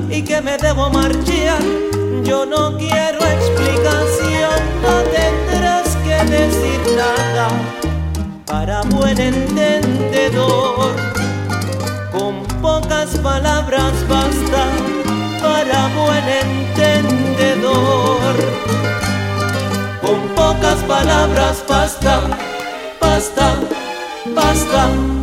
y 0.09 0.21
que 0.21 0.41
me 0.41 0.57
debo 0.57 0.89
marchar. 0.89 1.61
Yo 2.23 2.45
no 2.45 2.77
quiero 2.77 3.19
explicación, 3.19 4.59
no 4.81 5.03
tendrás 5.15 5.95
que 5.97 6.17
decir 6.31 6.79
nada 6.95 7.47
para 8.45 8.81
buen 8.83 9.19
entendedor. 9.19 10.95
Con 12.11 12.43
pocas 12.61 13.17
palabras 13.19 13.93
basta 14.07 14.67
para 15.41 15.87
buen 15.99 16.27
entendedor. 16.43 18.35
Con 20.01 20.19
pocas 20.35 20.79
palabras 20.87 21.63
basta, 21.67 22.21
basta, 22.99 23.55
basta. 24.33 25.14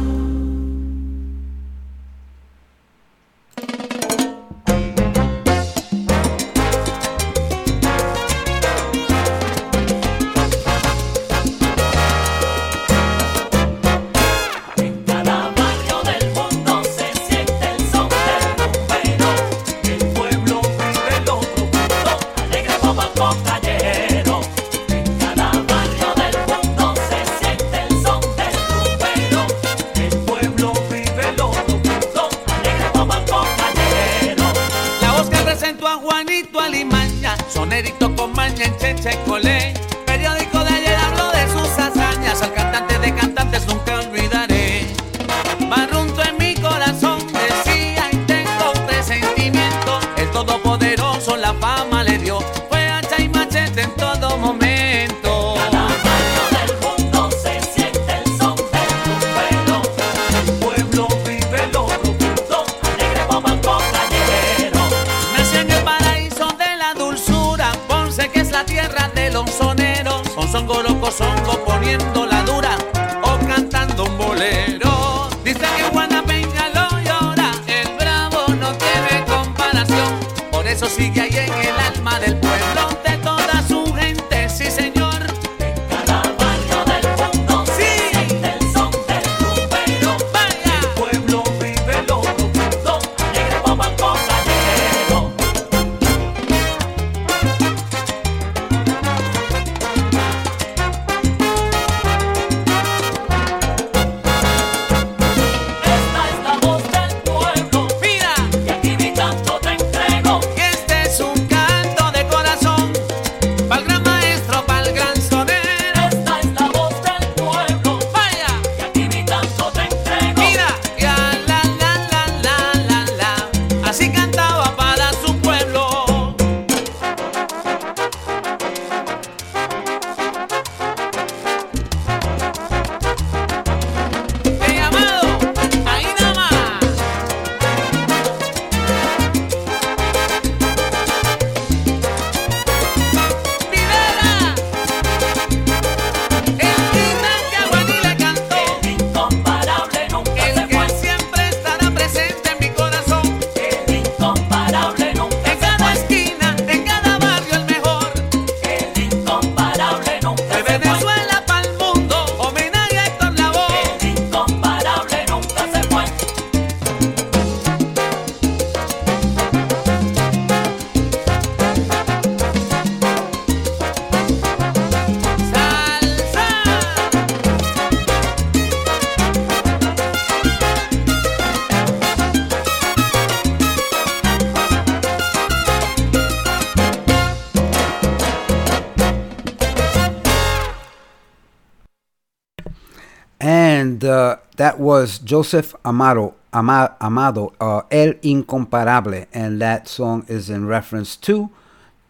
that 194.73 194.81
was 194.81 195.19
Joseph 195.19 195.75
Amado, 195.85 196.35
Ama, 196.51 196.97
Amado, 196.99 197.53
uh, 197.61 197.83
El 197.91 198.15
Incomparable, 198.23 199.27
and 199.35 199.61
that 199.61 199.87
song 199.87 200.25
is 200.29 200.49
in 200.49 200.67
reference 200.67 201.15
to 201.17 201.51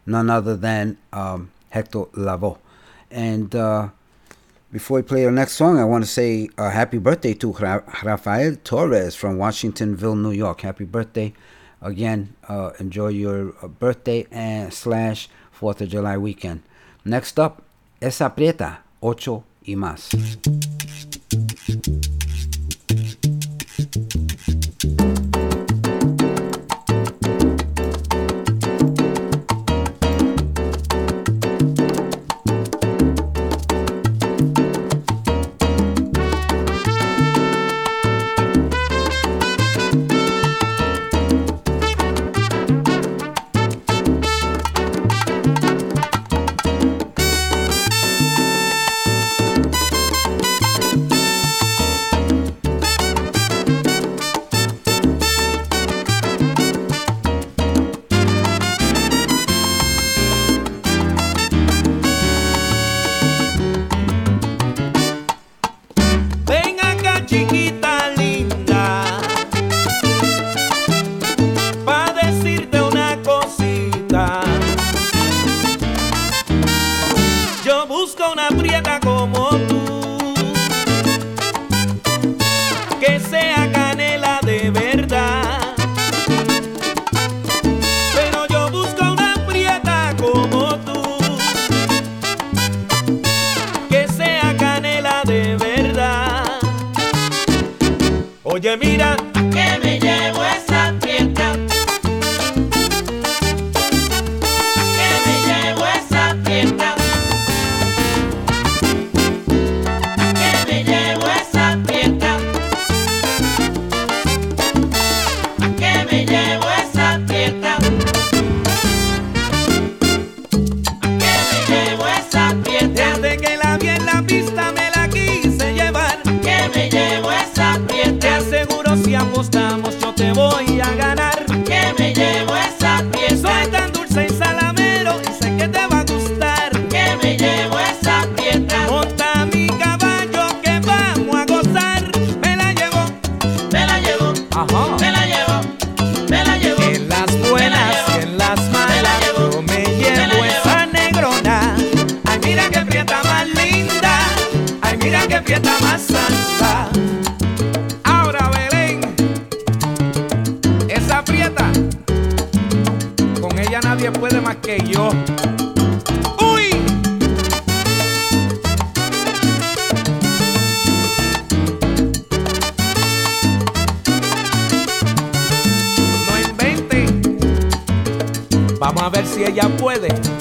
none 0.06 0.30
other 0.30 0.56
than 0.56 0.96
um, 1.12 1.50
Hector 1.70 2.04
Lavoe. 2.14 2.58
And 3.10 3.52
uh, 3.56 3.88
before 4.70 4.98
we 4.98 5.02
play 5.02 5.24
our 5.24 5.32
next 5.32 5.54
song, 5.54 5.80
I 5.80 5.84
want 5.84 6.04
to 6.04 6.10
say 6.10 6.50
a 6.56 6.70
happy 6.70 6.98
birthday 6.98 7.34
to 7.34 7.52
Rafael 7.52 8.54
Torres 8.62 9.16
from 9.16 9.38
Washingtonville, 9.38 10.16
New 10.16 10.30
York. 10.30 10.60
Happy 10.60 10.84
birthday 10.84 11.32
again. 11.80 12.36
Uh, 12.48 12.70
enjoy 12.78 13.08
your 13.08 13.54
uh, 13.60 13.66
birthday 13.66 14.24
and 14.30 14.72
slash 14.72 15.28
Fourth 15.50 15.80
of 15.80 15.88
July 15.88 16.16
weekend. 16.16 16.62
Next 17.04 17.40
up, 17.40 17.64
Esa 18.00 18.30
Prieta, 18.30 18.84
Ocho 19.02 19.42
y 19.66 19.74
Más. 19.74 21.11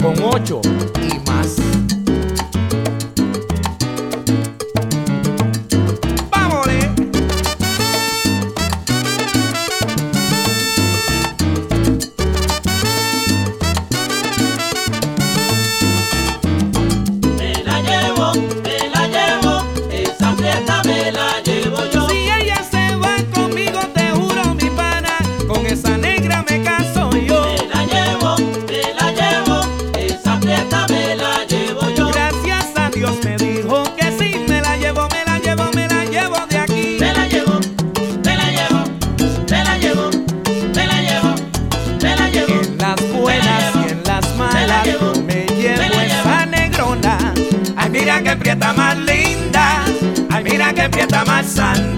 con 0.02 0.16
8 0.20 0.62
y 1.14 1.21
fiesta 48.52 48.74
más 48.74 48.98
linda, 48.98 49.86
ay 50.30 50.44
mira 50.44 50.74
qué 50.74 50.90
fiesta 50.90 51.24
más 51.24 51.46
sana. 51.46 51.91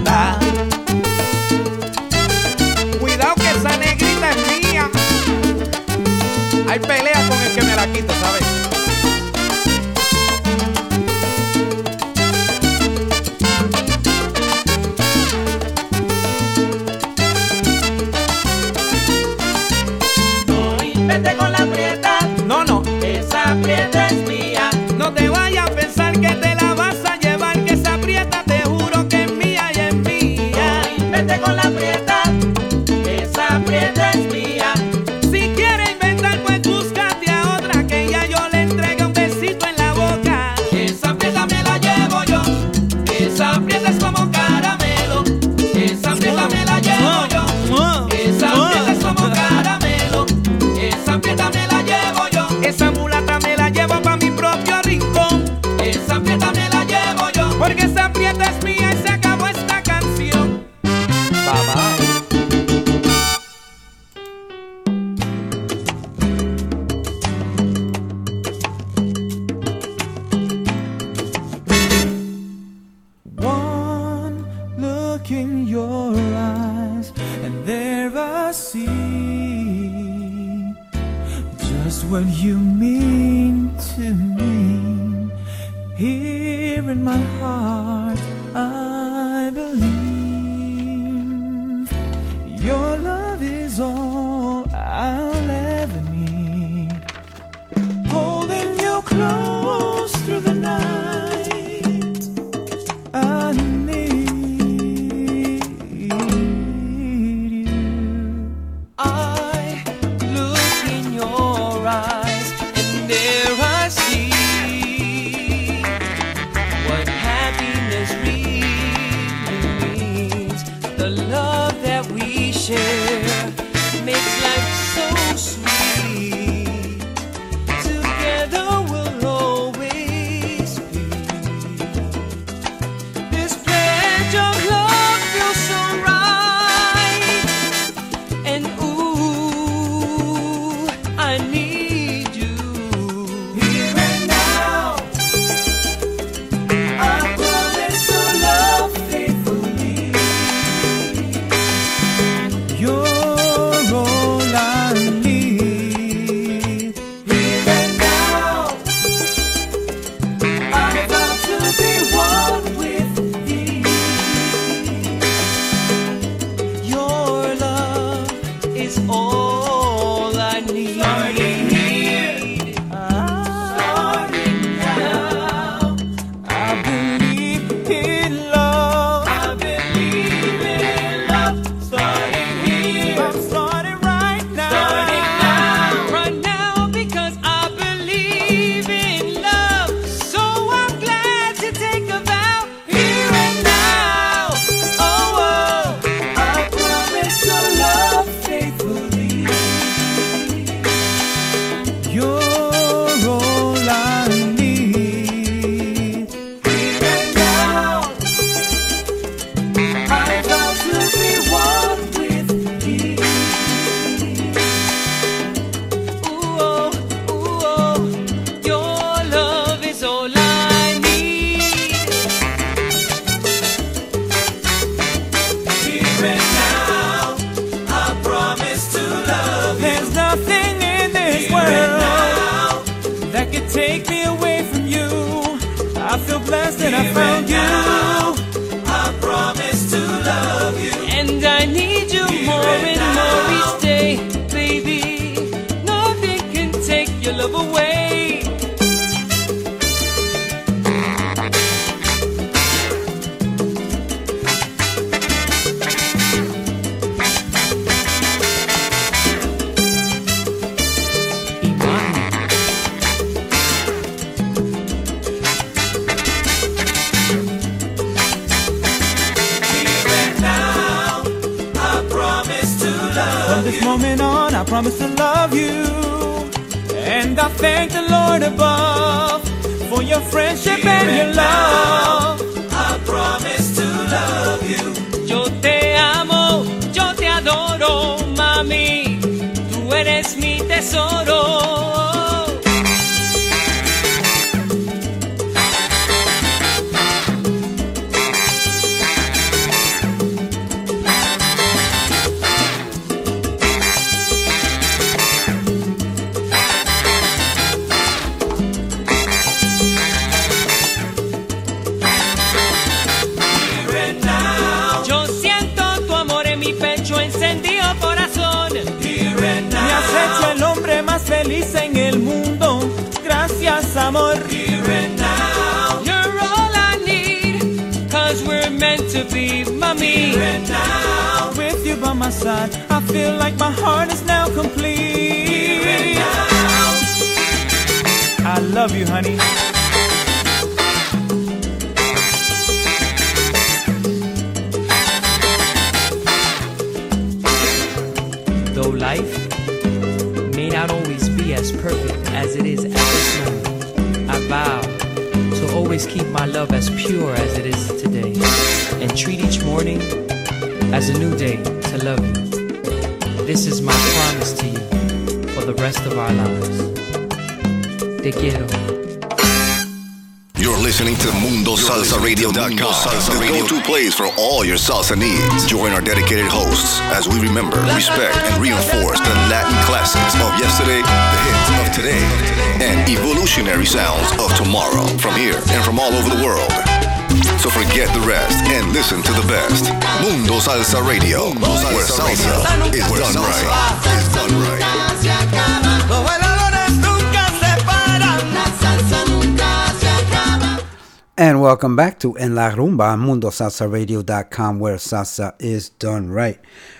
Welcome 401.94 402.10
back 402.10 402.18
to 402.22 402.36
En 402.38 402.56
La 402.56 402.70
Rumba 402.70 403.16
MundoSalsaRadio.com 403.16 404.80
where 404.80 404.96
salsa 404.96 405.54
is 405.60 405.90
done 405.90 406.28
right. 406.28 406.58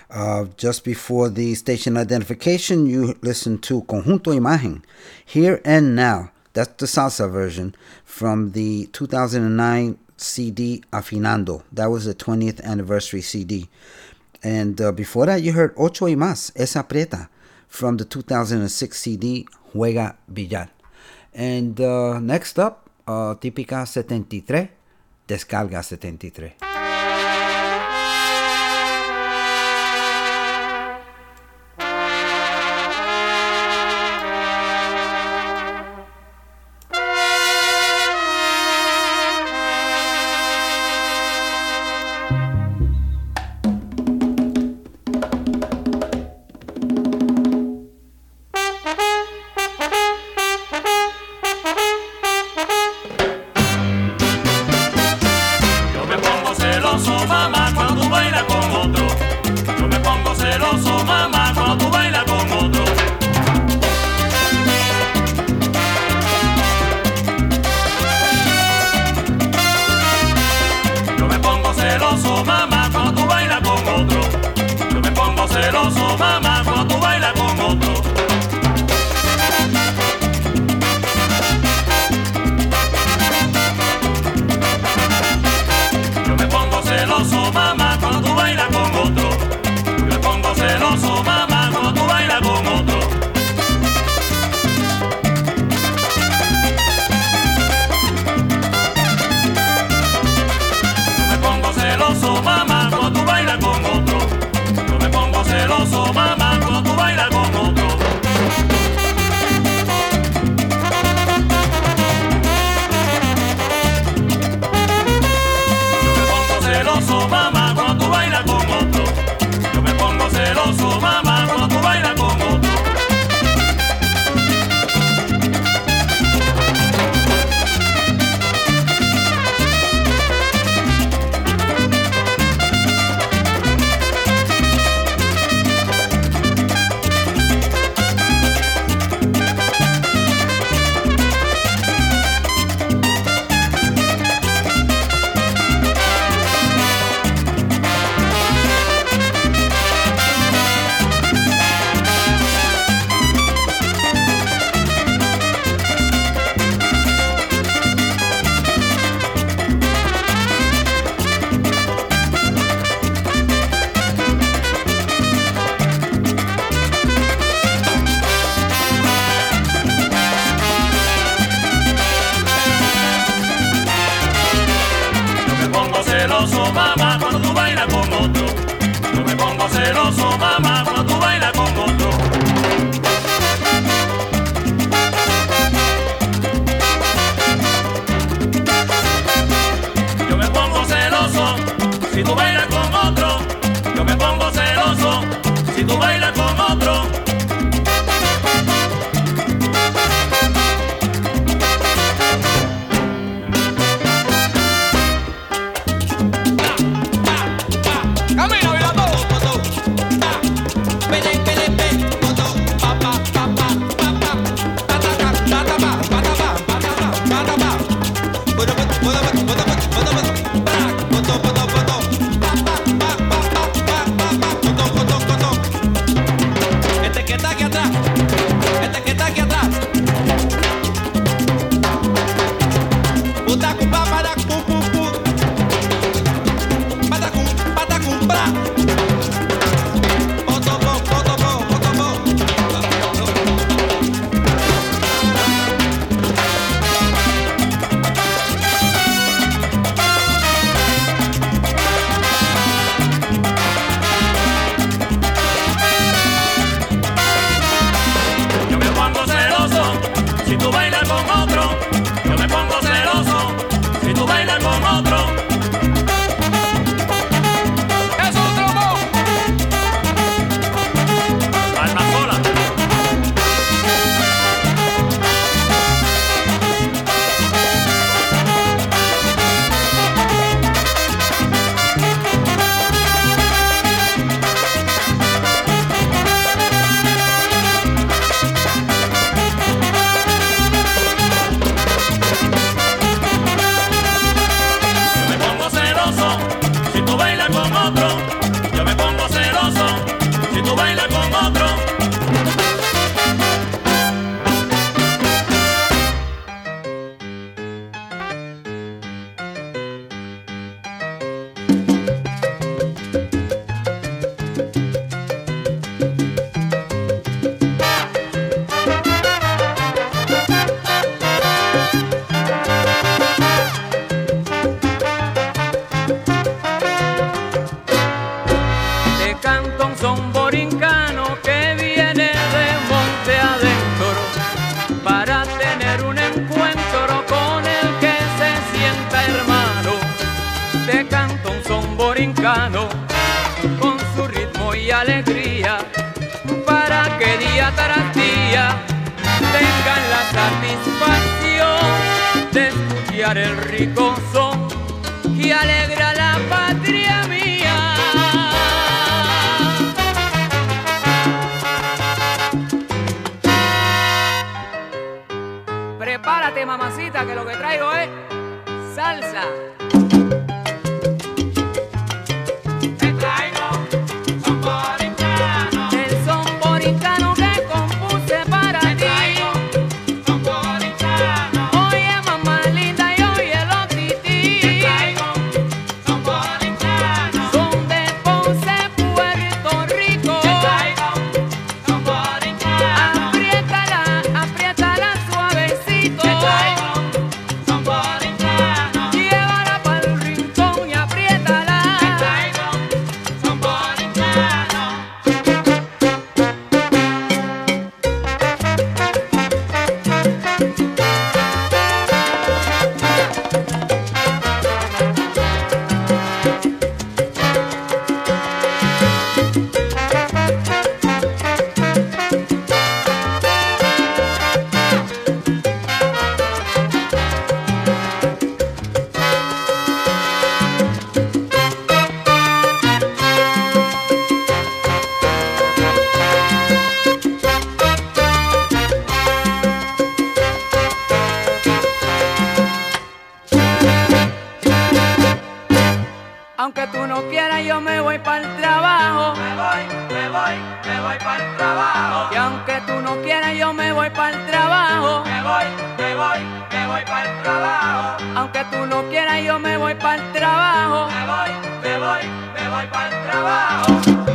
Uh, 0.09 0.45
just 0.55 0.85
before 0.85 1.27
the 1.27 1.53
station 1.55 1.97
identification, 1.97 2.85
you 2.85 3.13
listened 3.21 3.61
to 3.63 3.81
Conjunto 3.81 4.31
Imagen, 4.33 4.83
Here 5.25 5.61
and 5.65 5.97
Now. 5.97 6.31
That's 6.53 6.71
the 6.77 6.85
salsa 6.85 7.29
version 7.29 7.75
from 8.05 8.53
the 8.53 8.85
2009 8.93 9.97
CD 10.15 10.81
Afinando. 10.93 11.63
That 11.73 11.87
was 11.87 12.05
the 12.05 12.15
20th 12.15 12.63
anniversary 12.63 13.21
CD. 13.21 13.67
And 14.41 14.79
uh, 14.79 14.93
before 14.93 15.25
that, 15.25 15.41
you 15.41 15.51
heard 15.51 15.73
Ocho 15.75 16.05
y 16.05 16.13
Más, 16.13 16.53
Esa 16.55 16.85
Preta 16.85 17.27
from 17.67 17.97
the 17.97 18.05
2006 18.05 18.97
CD 18.97 19.45
Juega 19.73 20.15
Villar. 20.29 20.69
And 21.33 21.81
uh, 21.81 22.21
next 22.21 22.57
up, 22.57 22.89
uh, 23.05 23.35
Típica 23.35 23.85
73 23.85 24.74
Descarga 25.27 25.81
73. 25.81 26.74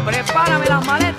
Prepárame 0.04 0.66
las 0.66 0.86
maletas, 0.86 1.09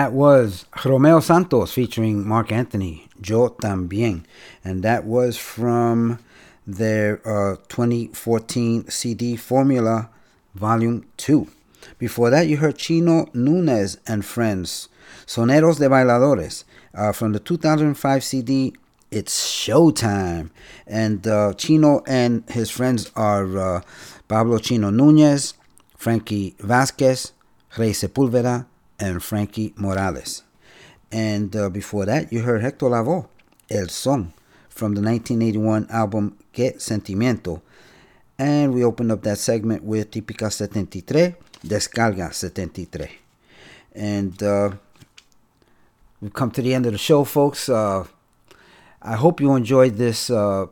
that 0.00 0.14
was 0.14 0.64
Romeo 0.82 1.20
Santos 1.20 1.74
featuring 1.74 2.26
Marc 2.26 2.50
Anthony, 2.50 3.06
Yo 3.22 3.50
Tambien. 3.50 4.24
And 4.64 4.82
that 4.82 5.04
was 5.04 5.36
from 5.36 6.18
their 6.66 7.20
uh, 7.28 7.56
2014 7.68 8.88
CD 8.88 9.36
Formula 9.36 10.08
Volume 10.54 11.04
2. 11.18 11.46
Before 11.98 12.30
that, 12.30 12.48
you 12.48 12.56
heard 12.56 12.78
Chino 12.78 13.26
Nunez 13.34 13.98
and 14.06 14.24
Friends, 14.24 14.88
Soneros 15.26 15.78
de 15.78 15.90
Bailadores, 15.90 16.64
uh, 16.94 17.12
from 17.12 17.32
the 17.32 17.38
2005 17.38 18.24
CD 18.24 18.72
It's 19.10 19.44
Showtime. 19.46 20.48
And 20.86 21.26
uh, 21.26 21.52
Chino 21.58 22.02
and 22.06 22.48
his 22.48 22.70
friends 22.70 23.12
are 23.14 23.58
uh, 23.58 23.82
Pablo 24.28 24.60
Chino 24.60 24.88
Nunez, 24.88 25.52
Frankie 25.94 26.54
Vasquez, 26.58 27.32
Rey 27.76 27.90
Sepulveda, 27.90 28.64
and 29.00 29.22
Frankie 29.22 29.72
Morales. 29.76 30.42
And 31.10 31.54
uh, 31.56 31.70
before 31.70 32.06
that, 32.06 32.32
you 32.32 32.42
heard 32.42 32.62
Hector 32.62 32.86
Lavoe, 32.86 33.26
El 33.68 33.88
Son, 33.88 34.32
from 34.68 34.94
the 34.94 35.00
1981 35.00 35.88
album 35.90 36.36
Que 36.52 36.72
Sentimiento. 36.72 37.62
And 38.38 38.72
we 38.72 38.84
opened 38.84 39.10
up 39.12 39.22
that 39.22 39.38
segment 39.38 39.82
with 39.82 40.10
Típica 40.10 40.52
73, 40.52 41.34
Descarga 41.66 42.32
73. 42.32 43.08
And 43.94 44.40
uh, 44.42 44.70
we've 46.20 46.32
come 46.32 46.50
to 46.52 46.62
the 46.62 46.74
end 46.74 46.86
of 46.86 46.92
the 46.92 46.98
show, 46.98 47.24
folks. 47.24 47.68
Uh, 47.68 48.06
I 49.02 49.16
hope 49.16 49.40
you 49.40 49.54
enjoyed 49.54 49.96
this 49.96 50.30
uh, 50.30 50.66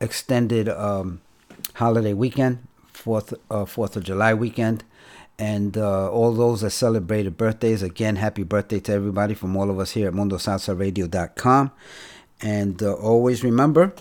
extended 0.00 0.68
um, 0.68 1.20
holiday 1.74 2.12
weekend, 2.12 2.66
Fourth 2.92 3.32
uh, 3.50 3.64
Fourth 3.64 3.96
of 3.96 4.04
July 4.04 4.34
weekend, 4.34 4.84
and 5.38 5.76
uh, 5.76 6.10
all 6.10 6.32
those 6.32 6.62
that 6.62 6.70
celebrated 6.70 7.36
birthdays. 7.36 7.82
Again, 7.82 8.16
happy 8.16 8.42
birthday 8.42 8.80
to 8.80 8.92
everybody 8.92 9.34
from 9.34 9.56
all 9.56 9.70
of 9.70 9.78
us 9.78 9.92
here 9.92 10.08
at 10.08 10.14
MundoSalsaRadio.com. 10.14 11.70
And 12.40 12.82
uh, 12.82 12.94
always 12.94 13.44
remember 13.44 13.92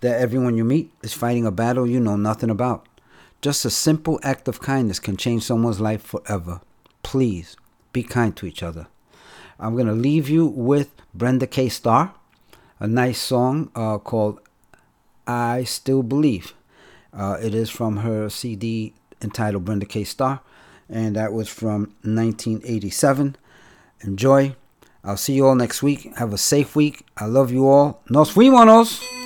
that 0.00 0.20
everyone 0.20 0.56
you 0.56 0.64
meet 0.64 0.92
is 1.02 1.12
fighting 1.12 1.46
a 1.46 1.50
battle 1.50 1.86
you 1.86 2.00
know 2.00 2.16
nothing 2.16 2.50
about. 2.50 2.86
Just 3.40 3.64
a 3.64 3.70
simple 3.70 4.18
act 4.22 4.48
of 4.48 4.60
kindness 4.60 4.98
can 4.98 5.16
change 5.16 5.44
someone's 5.44 5.80
life 5.80 6.02
forever. 6.02 6.60
Please 7.02 7.56
be 7.92 8.02
kind 8.02 8.36
to 8.36 8.46
each 8.46 8.62
other. 8.62 8.88
I'm 9.60 9.74
going 9.74 9.86
to 9.86 9.92
leave 9.92 10.28
you 10.28 10.46
with 10.46 10.90
Brenda 11.14 11.46
K. 11.46 11.68
Starr, 11.68 12.14
a 12.78 12.86
nice 12.86 13.18
song 13.18 13.70
uh, 13.74 13.98
called 13.98 14.40
I 15.26 15.64
Still 15.64 16.02
Believe. 16.02 16.54
Uh, 17.12 17.38
it 17.42 17.54
is 17.54 17.70
from 17.70 17.98
her 17.98 18.28
CD 18.28 18.94
entitled 19.20 19.64
Brenda 19.64 19.86
K. 19.86 20.04
Starr, 20.04 20.40
and 20.88 21.16
that 21.16 21.32
was 21.32 21.48
from 21.48 21.94
1987. 22.02 23.36
Enjoy. 24.00 24.54
I'll 25.04 25.16
see 25.16 25.34
you 25.34 25.46
all 25.46 25.54
next 25.54 25.82
week. 25.82 26.16
Have 26.16 26.32
a 26.32 26.38
safe 26.38 26.76
week. 26.76 27.06
I 27.16 27.26
love 27.26 27.50
you 27.50 27.68
all. 27.68 28.02
Nos 28.08 28.32
fuimos. 28.32 29.17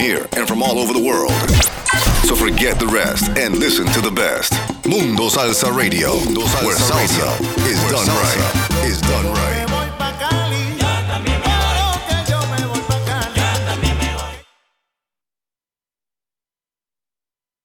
here 0.00 0.26
and 0.32 0.48
from 0.48 0.62
all 0.62 0.78
over 0.78 0.92
the 0.92 1.04
world. 1.04 1.30
So 2.24 2.34
forget 2.34 2.78
the 2.78 2.86
rest 2.86 3.28
and 3.36 3.58
listen 3.58 3.86
to 3.86 4.00
the 4.00 4.10
best. 4.10 4.52
Mundo 4.86 5.28
Salsa 5.28 5.74
Radio, 5.76 6.14
Mundo 6.24 6.42
Salsa 6.42 6.64
where 6.64 6.76
salsa, 6.76 7.38
radio. 7.38 7.68
Is, 7.68 7.78
where 7.82 7.92
done 7.92 8.06
salsa 8.06 8.16
right. 8.16 8.86
is 8.86 9.00
done 9.02 9.26
right. 9.26 9.26
Is 9.26 9.26
done 9.26 9.26
right. 9.34 9.59